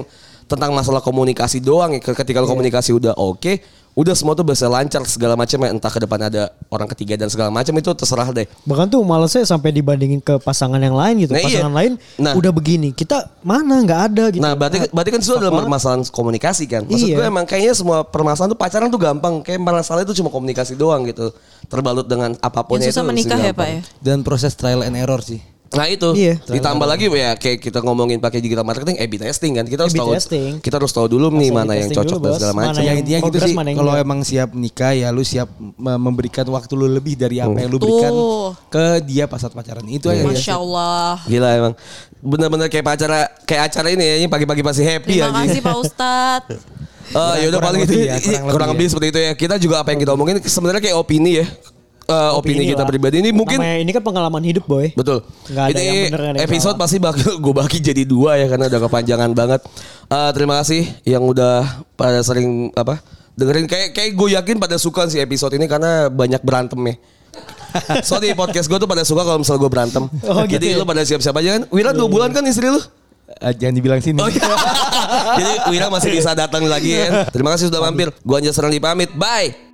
tentang 0.49 0.73
masalah 0.73 0.99
komunikasi 1.05 1.61
doang 1.61 1.93
ya. 1.93 2.01
Ketika 2.01 2.41
lo 2.41 2.49
komunikasi 2.49 2.97
udah 2.97 3.13
oke, 3.15 3.61
udah 3.99 4.15
semua 4.15 4.31
tuh 4.31 4.47
bisa 4.47 4.71
lancar 4.71 5.03
segala 5.03 5.35
macam 5.35 5.59
ya 5.59 5.75
entah 5.75 5.91
ke 5.91 5.99
depan 5.99 6.31
ada 6.31 6.55
orang 6.71 6.87
ketiga 6.95 7.19
dan 7.19 7.27
segala 7.27 7.51
macam 7.51 7.75
itu 7.75 7.91
terserah 7.91 8.31
deh. 8.31 8.47
Bahkan 8.63 8.87
tuh 8.87 9.03
malesnya 9.03 9.43
sampai 9.43 9.75
dibandingin 9.75 10.23
ke 10.23 10.39
pasangan 10.39 10.79
yang 10.79 10.95
lain 10.95 11.27
gitu. 11.27 11.35
Nah, 11.35 11.43
iya. 11.43 11.47
pasangan 11.51 11.73
lain 11.75 11.91
Nah. 12.15 12.33
udah 12.39 12.51
begini. 12.55 12.95
Kita 12.95 13.27
mana 13.43 13.83
nggak 13.83 14.01
ada 14.07 14.23
gitu. 14.31 14.39
Nah, 14.39 14.55
berarti 14.55 14.87
berarti 14.95 15.09
kan 15.11 15.19
itu 15.19 15.33
adalah 15.35 15.53
permasalahan 15.59 16.07
komunikasi 16.07 16.63
kan. 16.71 16.87
Maksud 16.87 17.11
Iya. 17.11 17.15
gue 17.19 17.25
emang 17.27 17.43
kayaknya 17.43 17.73
semua 17.75 18.07
permasalahan 18.07 18.55
tuh 18.55 18.59
pacaran 18.59 18.87
tuh 18.87 19.01
gampang. 19.03 19.43
Kayak 19.43 19.59
masalah 19.67 20.07
itu 20.07 20.15
cuma 20.15 20.31
komunikasi 20.31 20.79
doang 20.79 21.03
gitu. 21.03 21.35
Terbalut 21.67 22.07
dengan 22.07 22.39
apa 22.39 22.63
pun 22.63 22.79
Yang 22.79 22.95
susah 22.95 23.03
menikah 23.03 23.35
ya 23.35 23.51
Pak 23.51 23.67
ya. 23.67 23.81
Dan 23.99 24.23
proses 24.23 24.55
trial 24.55 24.87
and 24.87 24.95
error 24.95 25.19
sih. 25.19 25.43
Nah 25.69 25.85
itu 25.85 26.09
Iya. 26.11 26.41
ditambah 26.41 26.83
lagi 26.83 27.05
ya 27.07 27.33
kayak 27.33 27.61
kita 27.61 27.79
ngomongin 27.79 28.17
pakai 28.17 28.39
digital 28.39 28.63
marketing 28.63 28.97
A/B 28.97 29.13
testing 29.17 29.53
kan 29.53 29.63
kita 29.63 29.85
harus 29.85 29.93
tahu 29.93 30.11
testing. 30.11 30.57
kita 30.57 30.75
harus 30.75 30.89
tahu 30.89 31.05
dulu 31.07 31.29
nih 31.31 31.49
mana 31.49 31.73
yang 31.73 31.89
cocok 31.89 32.17
dulu, 32.17 32.25
dan 32.25 32.31
segala 32.35 32.53
macam. 32.55 32.81
Ya 32.81 32.89
yang 32.89 32.97
intinya 32.99 33.19
gitu 33.23 33.37
sih. 33.39 33.53
Kalau 33.53 33.93
emang 33.93 34.19
siap 34.21 34.49
nikah 34.51 34.91
ya 34.91 35.09
lu 35.09 35.21
siap 35.21 35.45
me- 35.59 36.01
memberikan 36.01 36.45
waktu 36.47 36.73
lu 36.73 36.89
lebih 36.89 37.13
dari 37.13 37.37
apa 37.37 37.53
yang 37.53 37.69
lu 37.69 37.77
berikan 37.77 38.09
Tuh. 38.09 38.49
ke 38.67 38.85
dia 39.03 39.25
pas 39.25 39.37
saat 39.37 39.53
pacaran. 39.53 39.85
Itu 39.85 40.09
aja. 40.09 40.25
Masya 40.25 40.55
Allah. 40.57 41.21
Gila 41.23 41.49
emang 41.53 41.73
bener-bener 42.19 42.67
kayak 42.67 42.89
acara 42.89 43.19
kayak 43.43 43.63
acara 43.69 43.87
ini 43.89 44.03
ya 44.03 44.15
ini 44.17 44.27
pagi-pagi 44.27 44.59
pasti 44.59 44.81
happy 44.81 45.21
Terima 45.21 45.31
anjing. 45.31 45.53
kasih 45.53 45.61
Pak 45.61 45.75
Ustadz. 45.77 46.57
Eh, 47.09 47.35
ya 47.41 47.45
udah 47.49 47.57
Kurang 47.57 47.61
paling 47.73 47.81
itu 47.85 47.93
ya, 47.99 48.15
kurang, 48.21 48.43
kurang 48.53 48.69
lebih 48.69 48.73
lebih 48.73 48.85
ya. 48.85 48.89
seperti 48.89 49.07
itu 49.09 49.19
ya. 49.19 49.31
Kita 49.33 49.55
juga 49.57 49.75
apa 49.81 49.89
yang 49.89 49.99
kita 49.99 50.11
omongin 50.13 50.35
sebenarnya 50.41 50.81
kayak 50.81 50.93
opini 50.93 51.41
ya. 51.41 51.45
Eh, 52.09 52.31
opini, 52.33 52.65
kita 52.65 52.81
lah. 52.81 52.89
pribadi 52.89 53.21
ini 53.21 53.29
mungkin 53.29 53.61
Namanya 53.61 53.77
ini 53.85 53.91
kan 53.93 54.01
pengalaman 54.01 54.41
hidup 54.41 54.65
boy. 54.65 54.89
Betul. 54.97 55.21
Nggak 55.45 55.65
ada 55.69 55.77
Ini 55.77 55.83
yang 55.85 55.97
bener, 56.09 56.21
ada 56.25 56.39
episode 56.41 56.75
pasti 56.81 56.97
bakal 56.97 57.37
gue 57.45 57.53
bagi 57.53 57.77
jadi 57.77 58.01
dua 58.01 58.41
ya 58.41 58.49
karena 58.49 58.65
udah 58.65 58.81
kepanjangan 58.89 59.31
banget. 59.37 59.61
Eh, 60.09 60.31
terima 60.33 60.57
kasih 60.57 60.89
yang 61.05 61.21
udah 61.21 61.85
pada 61.93 62.25
sering 62.25 62.73
apa 62.73 62.97
dengerin 63.37 63.69
kayak 63.69 63.93
kayak 63.93 64.11
gue 64.17 64.29
yakin 64.35 64.57
pada 64.57 64.75
suka 64.81 65.05
sih 65.07 65.21
episode 65.21 65.53
ini 65.53 65.69
karena 65.69 66.09
banyak 66.09 66.41
berantem 66.41 66.81
ya. 66.81 66.95
so 68.07 68.17
di 68.17 68.33
podcast 68.33 68.65
gue 68.65 68.81
tuh 68.81 68.89
pada 68.89 69.05
suka 69.05 69.21
kalau 69.21 69.39
misalnya 69.45 69.61
gue 69.61 69.71
berantem. 69.71 70.03
Oh, 70.25 70.41
gitu 70.49 70.57
Jadi 70.57 70.65
ya? 70.73 70.81
lu 70.81 70.85
pada 70.89 71.05
siap-siap 71.05 71.35
aja 71.37 71.49
kan. 71.61 71.63
Wira 71.69 71.93
dua 71.93 72.09
bulan 72.09 72.33
kan 72.33 72.41
istri 72.49 72.73
lu? 72.73 72.81
Eh, 73.29 73.53
jangan 73.53 73.77
dibilang 73.77 74.01
sini. 74.01 74.17
Oh 74.17 74.25
iya. 74.25 74.41
Jadi 75.37 75.53
Wira 75.69 75.87
masih 75.93 76.09
bisa 76.09 76.33
datang 76.33 76.65
lagi 76.65 76.97
kan. 76.97 77.29
Terima 77.29 77.53
kasih 77.53 77.69
sudah 77.69 77.85
mampir. 77.85 78.09
Gua 78.25 78.41
Anjas 78.41 78.57
Serang 78.57 78.73
dipamit. 78.73 79.13
Bye. 79.13 79.68